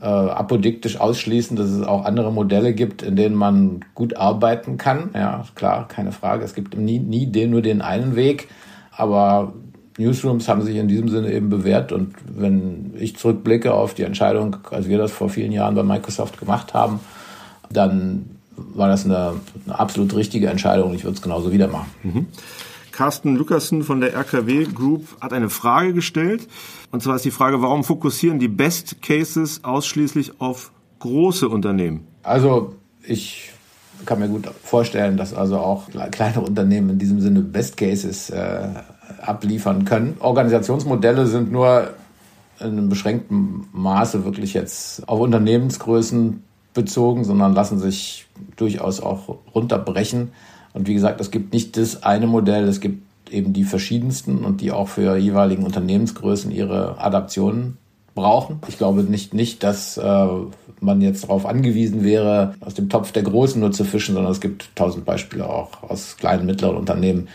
äh, 0.00 0.04
apodiktisch 0.04 1.00
ausschließen, 1.00 1.56
dass 1.56 1.70
es 1.70 1.82
auch 1.82 2.04
andere 2.04 2.32
Modelle 2.32 2.74
gibt, 2.74 3.02
in 3.02 3.16
denen 3.16 3.34
man 3.34 3.80
gut 3.94 4.16
arbeiten 4.16 4.76
kann. 4.76 5.10
Ja, 5.14 5.44
klar, 5.54 5.88
keine 5.88 6.12
Frage. 6.12 6.44
Es 6.44 6.54
gibt 6.54 6.76
nie, 6.76 6.98
nie 6.98 7.26
den, 7.26 7.50
nur 7.50 7.62
den 7.62 7.80
einen 7.80 8.16
Weg. 8.16 8.48
Aber 8.90 9.54
Newsrooms 9.98 10.48
haben 10.48 10.62
sich 10.62 10.76
in 10.76 10.88
diesem 10.88 11.08
Sinne 11.08 11.32
eben 11.32 11.48
bewährt. 11.48 11.92
Und 11.92 12.14
wenn 12.28 12.94
ich 12.98 13.16
zurückblicke 13.16 13.72
auf 13.72 13.94
die 13.94 14.02
Entscheidung, 14.02 14.56
als 14.70 14.88
wir 14.88 14.98
das 14.98 15.12
vor 15.12 15.28
vielen 15.28 15.52
Jahren 15.52 15.74
bei 15.74 15.82
Microsoft 15.82 16.38
gemacht 16.38 16.74
haben, 16.74 17.00
dann 17.70 18.36
war 18.56 18.88
das 18.88 19.04
eine, 19.04 19.34
eine 19.64 19.78
absolut 19.78 20.14
richtige 20.14 20.48
Entscheidung. 20.48 20.94
Ich 20.94 21.04
würde 21.04 21.16
es 21.16 21.22
genauso 21.22 21.52
wieder 21.52 21.68
machen. 21.68 21.90
Mhm. 22.02 22.26
Carsten 22.96 23.36
Lukassen 23.36 23.82
von 23.82 24.00
der 24.00 24.14
RKW 24.14 24.64
Group 24.64 25.20
hat 25.20 25.34
eine 25.34 25.50
Frage 25.50 25.92
gestellt. 25.92 26.48
Und 26.90 27.02
zwar 27.02 27.16
ist 27.16 27.26
die 27.26 27.30
Frage, 27.30 27.60
warum 27.60 27.84
fokussieren 27.84 28.38
die 28.38 28.48
Best 28.48 29.02
Cases 29.02 29.62
ausschließlich 29.62 30.40
auf 30.40 30.72
große 31.00 31.46
Unternehmen? 31.46 32.06
Also 32.22 32.74
ich 33.02 33.52
kann 34.06 34.18
mir 34.18 34.28
gut 34.28 34.48
vorstellen, 34.62 35.18
dass 35.18 35.34
also 35.34 35.58
auch 35.58 35.90
kleine 36.10 36.40
Unternehmen 36.40 36.88
in 36.88 36.98
diesem 36.98 37.20
Sinne 37.20 37.40
Best 37.42 37.76
Cases 37.76 38.30
äh, 38.30 38.68
abliefern 39.20 39.84
können. 39.84 40.16
Organisationsmodelle 40.20 41.26
sind 41.26 41.52
nur 41.52 41.90
in 42.60 42.66
einem 42.66 42.88
beschränkten 42.88 43.68
Maße 43.72 44.24
wirklich 44.24 44.54
jetzt 44.54 45.06
auf 45.06 45.20
Unternehmensgrößen 45.20 46.42
bezogen, 46.72 47.24
sondern 47.24 47.52
lassen 47.52 47.78
sich 47.78 48.26
durchaus 48.56 49.00
auch 49.00 49.36
runterbrechen. 49.54 50.32
Und 50.76 50.86
wie 50.86 50.94
gesagt, 50.94 51.22
es 51.22 51.30
gibt 51.30 51.54
nicht 51.54 51.78
das 51.78 52.02
eine 52.02 52.26
Modell, 52.26 52.64
es 52.68 52.80
gibt 52.80 53.02
eben 53.32 53.54
die 53.54 53.64
verschiedensten 53.64 54.44
und 54.44 54.60
die 54.60 54.72
auch 54.72 54.88
für 54.88 55.16
jeweiligen 55.16 55.64
Unternehmensgrößen 55.64 56.50
ihre 56.50 57.00
Adaptionen 57.00 57.78
brauchen. 58.14 58.60
Ich 58.68 58.76
glaube 58.76 59.02
nicht, 59.02 59.32
nicht 59.32 59.64
dass 59.64 59.96
äh, 59.96 60.26
man 60.80 61.00
jetzt 61.00 61.24
darauf 61.24 61.46
angewiesen 61.46 62.04
wäre, 62.04 62.54
aus 62.60 62.74
dem 62.74 62.90
Topf 62.90 63.10
der 63.12 63.22
Großen 63.22 63.58
nur 63.58 63.72
zu 63.72 63.84
fischen, 63.84 64.14
sondern 64.14 64.32
es 64.32 64.42
gibt 64.42 64.68
tausend 64.74 65.06
Beispiele 65.06 65.48
auch 65.48 65.82
aus 65.82 66.18
kleinen, 66.18 66.44
mittleren 66.44 66.76
Unternehmen, 66.76 67.28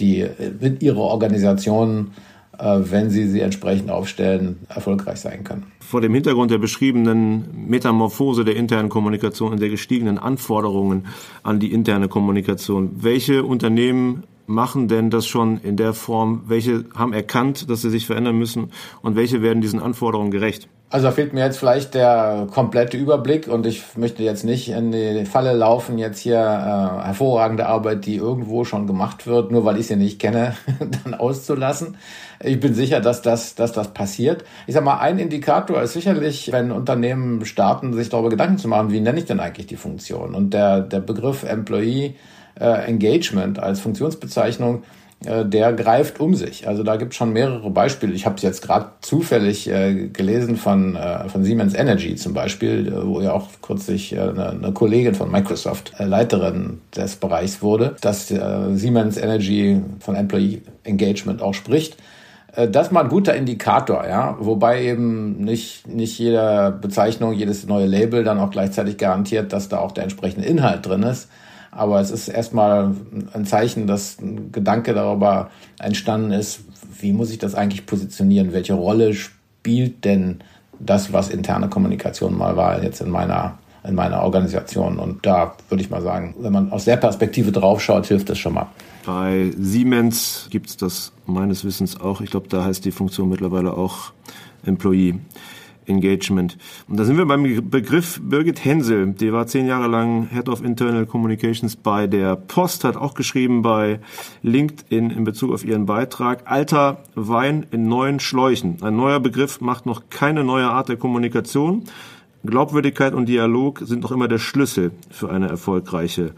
die 0.00 0.26
mit 0.58 0.82
ihrer 0.82 0.98
Organisation 0.98 2.08
äh, 2.08 2.29
wenn 2.60 3.10
sie 3.10 3.26
sie 3.26 3.40
entsprechend 3.40 3.90
aufstellen, 3.90 4.58
erfolgreich 4.68 5.20
sein 5.20 5.44
können. 5.44 5.64
Vor 5.80 6.00
dem 6.00 6.14
Hintergrund 6.14 6.50
der 6.50 6.58
beschriebenen 6.58 7.68
Metamorphose 7.68 8.44
der 8.44 8.56
internen 8.56 8.88
Kommunikation 8.88 9.52
und 9.52 9.60
der 9.60 9.70
gestiegenen 9.70 10.18
Anforderungen 10.18 11.06
an 11.42 11.58
die 11.58 11.72
interne 11.72 12.08
Kommunikation, 12.08 12.90
welche 13.02 13.44
Unternehmen 13.44 14.24
machen 14.46 14.88
denn 14.88 15.10
das 15.10 15.26
schon 15.26 15.58
in 15.58 15.76
der 15.76 15.94
Form? 15.94 16.42
Welche 16.46 16.84
haben 16.94 17.12
erkannt, 17.12 17.70
dass 17.70 17.82
sie 17.82 17.90
sich 17.90 18.06
verändern 18.06 18.36
müssen 18.36 18.70
und 19.00 19.16
welche 19.16 19.42
werden 19.42 19.62
diesen 19.62 19.80
Anforderungen 19.80 20.30
gerecht? 20.30 20.68
Also 20.92 21.06
da 21.06 21.12
fehlt 21.12 21.32
mir 21.32 21.44
jetzt 21.44 21.58
vielleicht 21.58 21.94
der 21.94 22.48
komplette 22.52 22.96
Überblick 22.96 23.46
und 23.46 23.64
ich 23.64 23.84
möchte 23.96 24.24
jetzt 24.24 24.42
nicht 24.42 24.70
in 24.70 24.90
die 24.90 25.24
Falle 25.24 25.52
laufen, 25.52 25.98
jetzt 25.98 26.18
hier 26.18 26.38
äh, 26.38 27.06
hervorragende 27.06 27.66
Arbeit, 27.66 28.06
die 28.06 28.16
irgendwo 28.16 28.64
schon 28.64 28.88
gemacht 28.88 29.24
wird, 29.28 29.52
nur 29.52 29.64
weil 29.64 29.78
ich 29.78 29.86
sie 29.86 29.94
nicht 29.94 30.18
kenne, 30.18 30.56
dann 31.04 31.14
auszulassen. 31.14 31.96
Ich 32.42 32.58
bin 32.58 32.74
sicher, 32.74 33.00
dass 33.00 33.22
das, 33.22 33.54
dass 33.54 33.70
das 33.70 33.94
passiert. 33.94 34.44
Ich 34.66 34.74
sag 34.74 34.82
mal, 34.82 34.98
ein 34.98 35.20
Indikator 35.20 35.80
ist 35.80 35.92
sicherlich, 35.92 36.50
wenn 36.50 36.72
Unternehmen 36.72 37.44
starten, 37.44 37.92
sich 37.92 38.08
darüber 38.08 38.30
Gedanken 38.30 38.58
zu 38.58 38.66
machen, 38.66 38.90
wie 38.90 39.00
nenne 39.00 39.20
ich 39.20 39.26
denn 39.26 39.38
eigentlich 39.38 39.68
die 39.68 39.76
Funktion? 39.76 40.34
Und 40.34 40.52
der, 40.52 40.80
der 40.80 41.00
Begriff 41.00 41.44
Employee 41.44 42.16
äh, 42.58 42.86
Engagement 42.88 43.60
als 43.60 43.78
Funktionsbezeichnung, 43.78 44.82
äh, 45.24 45.44
der 45.44 45.74
greift 45.74 46.18
um 46.18 46.34
sich. 46.34 46.66
Also 46.66 46.82
da 46.82 46.96
gibt 46.96 47.12
es 47.12 47.16
schon 47.18 47.32
mehrere 47.32 47.70
Beispiele. 47.70 48.14
Ich 48.14 48.24
habe 48.24 48.36
es 48.36 48.42
jetzt 48.42 48.62
gerade 48.62 48.86
zufällig 49.02 49.68
äh, 49.68 50.08
gelesen 50.08 50.56
von, 50.56 50.96
äh, 50.96 51.28
von 51.28 51.44
Siemens 51.44 51.74
Energy 51.74 52.14
zum 52.16 52.32
Beispiel, 52.32 52.88
äh, 52.88 53.06
wo 53.06 53.20
ja 53.20 53.32
auch 53.32 53.48
kürzlich 53.60 54.14
äh, 54.14 54.20
eine, 54.20 54.50
eine, 54.50 54.72
Kollegin 54.72 55.14
von 55.14 55.30
Microsoft 55.30 55.92
äh, 55.98 56.04
Leiterin 56.04 56.80
des 56.96 57.16
Bereichs 57.16 57.60
wurde, 57.60 57.96
dass 58.00 58.30
äh, 58.30 58.74
Siemens 58.74 59.18
Energy 59.18 59.82
von 59.98 60.14
Employee 60.14 60.62
Engagement 60.84 61.42
auch 61.42 61.54
spricht. 61.54 61.98
Äh, 62.56 62.68
das 62.68 62.86
ist 62.86 62.92
mal 62.92 63.02
ein 63.02 63.10
guter 63.10 63.34
Indikator, 63.34 64.06
ja, 64.08 64.36
wobei 64.40 64.84
eben 64.84 65.36
nicht, 65.44 65.86
nicht 65.86 66.18
jede 66.18 66.76
Bezeichnung, 66.80 67.34
jedes 67.34 67.66
neue 67.66 67.86
Label 67.86 68.24
dann 68.24 68.38
auch 68.38 68.50
gleichzeitig 68.50 68.96
garantiert, 68.96 69.52
dass 69.52 69.68
da 69.68 69.80
auch 69.80 69.92
der 69.92 70.04
entsprechende 70.04 70.46
Inhalt 70.46 70.86
drin 70.86 71.02
ist. 71.02 71.28
Aber 71.70 72.00
es 72.00 72.10
ist 72.10 72.28
erstmal 72.28 72.94
ein 73.32 73.46
Zeichen, 73.46 73.86
dass 73.86 74.18
ein 74.20 74.50
Gedanke 74.52 74.92
darüber 74.92 75.50
entstanden 75.78 76.32
ist, 76.32 76.60
wie 77.00 77.12
muss 77.12 77.30
ich 77.30 77.38
das 77.38 77.54
eigentlich 77.54 77.86
positionieren? 77.86 78.52
Welche 78.52 78.74
Rolle 78.74 79.14
spielt 79.14 80.04
denn 80.04 80.40
das, 80.78 81.12
was 81.12 81.28
interne 81.28 81.68
Kommunikation 81.68 82.36
mal 82.36 82.56
war, 82.56 82.82
jetzt 82.82 83.00
in 83.00 83.10
meiner, 83.10 83.58
in 83.84 83.94
meiner 83.94 84.22
Organisation? 84.22 84.98
Und 84.98 85.24
da 85.24 85.54
würde 85.68 85.82
ich 85.82 85.90
mal 85.90 86.02
sagen, 86.02 86.34
wenn 86.40 86.52
man 86.52 86.72
aus 86.72 86.86
der 86.86 86.96
Perspektive 86.96 87.52
draufschaut, 87.52 88.06
hilft 88.06 88.28
das 88.28 88.38
schon 88.38 88.54
mal. 88.54 88.66
Bei 89.06 89.50
Siemens 89.56 90.48
gibt 90.50 90.68
es 90.68 90.76
das 90.76 91.12
meines 91.26 91.64
Wissens 91.64 92.00
auch. 92.00 92.20
Ich 92.20 92.30
glaube, 92.30 92.48
da 92.48 92.64
heißt 92.64 92.84
die 92.84 92.90
Funktion 92.90 93.28
mittlerweile 93.28 93.72
auch 93.74 94.12
Employee. 94.64 95.20
Engagement. 95.90 96.56
Und 96.88 96.98
da 96.98 97.04
sind 97.04 97.18
wir 97.18 97.26
beim 97.26 97.42
Begriff 97.68 98.20
Birgit 98.22 98.64
Hensel. 98.64 99.12
Die 99.12 99.32
war 99.32 99.46
zehn 99.46 99.66
Jahre 99.66 99.88
lang 99.88 100.28
Head 100.30 100.48
of 100.48 100.64
Internal 100.64 101.04
Communications 101.04 101.76
bei 101.76 102.06
der 102.06 102.36
Post, 102.36 102.84
hat 102.84 102.96
auch 102.96 103.14
geschrieben 103.14 103.62
bei 103.62 104.00
LinkedIn 104.42 105.10
in 105.10 105.24
Bezug 105.24 105.52
auf 105.52 105.64
ihren 105.64 105.86
Beitrag. 105.86 106.42
Alter 106.44 107.02
Wein 107.14 107.66
in 107.70 107.88
neuen 107.88 108.20
Schläuchen. 108.20 108.78
Ein 108.82 108.96
neuer 108.96 109.20
Begriff 109.20 109.60
macht 109.60 109.84
noch 109.84 110.04
keine 110.08 110.44
neue 110.44 110.70
Art 110.70 110.88
der 110.88 110.96
Kommunikation. 110.96 111.84
Glaubwürdigkeit 112.44 113.12
und 113.12 113.28
Dialog 113.28 113.80
sind 113.84 114.02
noch 114.02 114.12
immer 114.12 114.28
der 114.28 114.38
Schlüssel 114.38 114.92
für 115.10 115.30
eine 115.30 115.48
erfolgreiche 115.48 116.32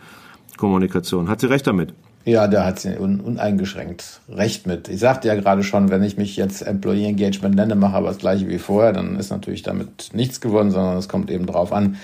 Kommunikation. 0.57 1.29
Hat 1.29 1.41
sie 1.41 1.47
recht 1.49 1.67
damit? 1.67 1.95
Ja, 2.25 2.47
da 2.47 2.65
hat 2.65 2.79
sie 2.79 2.97
uneingeschränkt 2.97 4.21
recht 4.29 4.67
mit. 4.67 4.89
Ich 4.89 5.01
sagte 5.01 5.27
ja 5.27 5.35
gerade 5.35 5.65
schon, 5.65 5.91
wenn 5.91 6.05
ich 6.05 6.17
mich 6.17 6.37
jetzt 6.37 6.63
Employee 6.63 7.07
Engagement 7.07 7.57
nenne, 7.57 7.75
mache 7.75 7.97
aber 7.97 8.09
das 8.09 8.19
gleiche 8.19 8.49
wie 8.49 8.59
vorher, 8.59 8.93
dann 8.93 9.17
ist 9.17 9.31
natürlich 9.31 9.63
damit 9.63 10.11
nichts 10.13 10.41
gewonnen, 10.41 10.71
sondern 10.71 10.97
es 10.99 11.09
kommt 11.09 11.31
eben 11.33 11.47
darauf 11.47 11.73
an, 11.73 11.97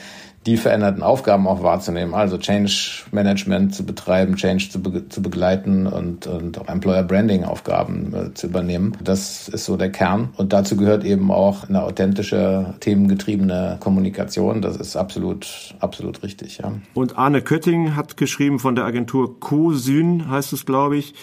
die 0.46 0.56
veränderten 0.56 1.02
Aufgaben 1.02 1.46
auch 1.46 1.62
wahrzunehmen, 1.62 2.14
also 2.14 2.38
Change 2.38 3.04
Management 3.10 3.74
zu 3.74 3.84
betreiben, 3.84 4.36
Change 4.36 4.68
zu, 4.70 4.80
be 4.80 5.08
zu 5.08 5.20
begleiten 5.20 5.86
und, 5.86 6.26
und 6.26 6.58
auch 6.58 6.68
Employer 6.68 7.02
Branding 7.02 7.44
Aufgaben 7.44 8.14
äh, 8.14 8.34
zu 8.34 8.46
übernehmen. 8.46 8.96
Das 9.02 9.48
ist 9.48 9.64
so 9.64 9.76
der 9.76 9.90
Kern. 9.90 10.30
Und 10.36 10.52
dazu 10.52 10.76
gehört 10.76 11.04
eben 11.04 11.30
auch 11.30 11.68
eine 11.68 11.82
authentische, 11.82 12.74
themengetriebene 12.80 13.76
Kommunikation. 13.80 14.62
Das 14.62 14.76
ist 14.76 14.96
absolut, 14.96 15.74
absolut 15.80 16.22
richtig. 16.22 16.58
Ja. 16.58 16.72
Und 16.94 17.18
Arne 17.18 17.42
Kötting 17.42 17.96
hat 17.96 18.16
geschrieben 18.16 18.58
von 18.58 18.74
der 18.74 18.84
Agentur 18.84 19.40
CoSyn, 19.40 20.30
heißt 20.30 20.52
es, 20.52 20.64
glaube 20.64 20.96
ich, 20.96 21.14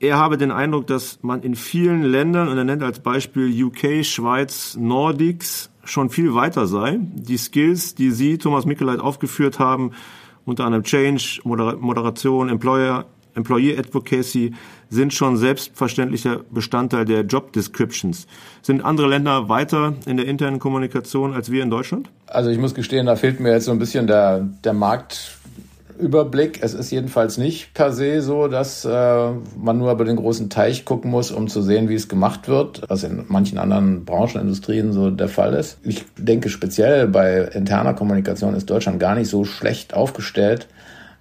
er 0.00 0.16
habe 0.16 0.38
den 0.38 0.52
Eindruck, 0.52 0.86
dass 0.86 1.18
man 1.22 1.42
in 1.42 1.56
vielen 1.56 2.04
Ländern, 2.04 2.48
und 2.48 2.56
er 2.56 2.64
nennt 2.64 2.84
als 2.84 3.00
Beispiel 3.00 3.64
UK, 3.64 4.04
Schweiz, 4.04 4.76
Nordics, 4.78 5.70
schon 5.90 6.10
viel 6.10 6.34
weiter 6.34 6.66
sei. 6.66 6.98
Die 7.00 7.36
Skills, 7.36 7.94
die 7.94 8.10
Sie, 8.10 8.38
Thomas 8.38 8.66
Mickeleit, 8.66 9.00
aufgeführt 9.00 9.58
haben, 9.58 9.92
unter 10.44 10.64
anderem 10.64 10.84
Change, 10.84 11.40
Moderation, 11.44 12.48
Employer, 12.48 13.04
Employee 13.34 13.78
Advocacy, 13.78 14.54
sind 14.90 15.12
schon 15.14 15.36
selbstverständlicher 15.36 16.40
Bestandteil 16.50 17.04
der 17.04 17.22
Job 17.22 17.52
Descriptions. 17.52 18.26
Sind 18.62 18.84
andere 18.84 19.08
Länder 19.08 19.48
weiter 19.48 19.94
in 20.06 20.16
der 20.16 20.26
internen 20.26 20.58
Kommunikation 20.58 21.34
als 21.34 21.50
wir 21.50 21.62
in 21.62 21.70
Deutschland? 21.70 22.10
Also 22.26 22.50
ich 22.50 22.58
muss 22.58 22.74
gestehen, 22.74 23.06
da 23.06 23.16
fehlt 23.16 23.40
mir 23.40 23.52
jetzt 23.52 23.66
so 23.66 23.72
ein 23.72 23.78
bisschen 23.78 24.06
der, 24.06 24.48
der 24.64 24.72
Markt 24.72 25.37
Überblick. 25.98 26.62
Es 26.62 26.74
ist 26.74 26.90
jedenfalls 26.90 27.38
nicht 27.38 27.74
per 27.74 27.92
se 27.92 28.22
so, 28.22 28.48
dass 28.48 28.84
äh, 28.84 29.30
man 29.56 29.78
nur 29.78 29.92
über 29.92 30.04
den 30.04 30.16
großen 30.16 30.50
Teich 30.50 30.84
gucken 30.84 31.10
muss, 31.10 31.30
um 31.30 31.48
zu 31.48 31.62
sehen, 31.62 31.88
wie 31.88 31.94
es 31.94 32.08
gemacht 32.08 32.48
wird, 32.48 32.82
was 32.88 33.04
in 33.04 33.24
manchen 33.28 33.58
anderen 33.58 34.04
Branchenindustrien 34.04 34.92
so 34.92 35.10
der 35.10 35.28
Fall 35.28 35.54
ist. 35.54 35.78
Ich 35.82 36.04
denke 36.16 36.48
speziell 36.48 37.08
bei 37.08 37.42
interner 37.42 37.94
Kommunikation 37.94 38.54
ist 38.54 38.70
Deutschland 38.70 39.00
gar 39.00 39.14
nicht 39.14 39.28
so 39.28 39.44
schlecht 39.44 39.94
aufgestellt, 39.94 40.68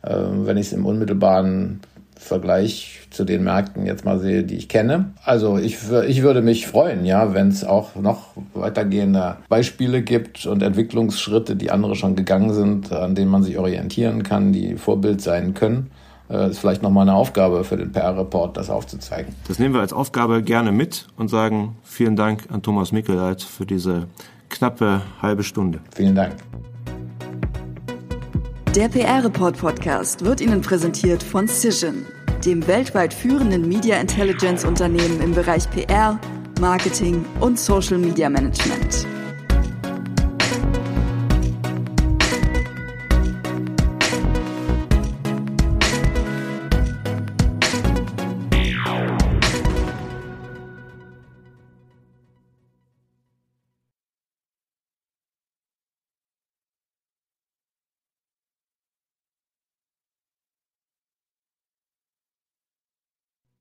äh, 0.04 0.16
wenn 0.16 0.58
ich 0.58 0.68
es 0.68 0.74
im 0.74 0.86
unmittelbaren 0.86 1.82
Vergleich 2.28 3.08
zu 3.10 3.24
den 3.24 3.44
Märkten 3.44 3.86
jetzt 3.86 4.06
mal 4.06 4.20
sehe, 4.20 4.44
die 4.44 4.56
ich 4.56 4.70
kenne. 4.70 5.14
Also 5.24 5.58
ich, 5.58 5.78
ich 6.08 6.22
würde 6.22 6.42
mich 6.42 6.68
freuen, 6.68 7.06
ja, 7.06 7.34
wenn 7.34 7.48
es 7.50 7.64
auch 7.64 7.96
noch 7.96 8.30
weitergehende 8.54 9.38
Beispiele 9.50 10.02
gibt 10.02 10.46
und 10.46 10.62
Entwicklungsschritte, 10.62 11.56
die 11.56 11.72
andere 11.72 11.96
schon 11.96 12.16
gegangen 12.16 12.54
sind, 12.54 12.92
an 12.92 13.16
denen 13.16 13.32
man 13.32 13.44
sich 13.44 13.58
orientieren 13.58 14.24
kann, 14.24 14.54
die 14.54 14.76
Vorbild 14.76 15.22
sein 15.22 15.54
können. 15.54 15.90
Das 16.30 16.52
ist 16.52 16.60
vielleicht 16.60 16.84
nochmal 16.84 17.04
eine 17.04 17.16
Aufgabe 17.16 17.64
für 17.64 17.78
den 17.78 17.92
PR-Report, 17.92 18.58
das 18.58 18.70
aufzuzeigen. 18.70 19.34
Das 19.48 19.60
nehmen 19.60 19.74
wir 19.74 19.82
als 19.82 19.94
Aufgabe 19.94 20.44
gerne 20.44 20.74
mit 20.74 21.08
und 21.16 21.30
sagen 21.30 21.78
vielen 21.84 22.18
Dank 22.18 22.48
an 22.52 22.62
Thomas 22.62 22.92
Mickeleit 22.92 23.42
für 23.42 23.66
diese 23.66 24.08
knappe 24.50 25.02
halbe 25.22 25.44
Stunde. 25.44 25.80
Vielen 25.96 26.16
Dank. 26.16 26.36
Der 28.76 28.90
PR-Report 28.90 29.58
Podcast 29.58 30.24
wird 30.24 30.42
Ihnen 30.42 30.62
präsentiert 30.62 31.24
von 31.24 31.48
Cision, 31.48 32.06
dem 32.46 32.66
weltweit 32.68 33.14
führenden 33.14 33.68
Media 33.68 34.00
Intelligence 34.00 34.66
Unternehmen 34.66 35.22
im 35.22 35.34
Bereich 35.34 35.70
PR, 35.70 36.20
Marketing 36.60 37.26
und 37.40 37.60
Social 37.60 37.98
Media 37.98 38.30
Management. 38.30 39.17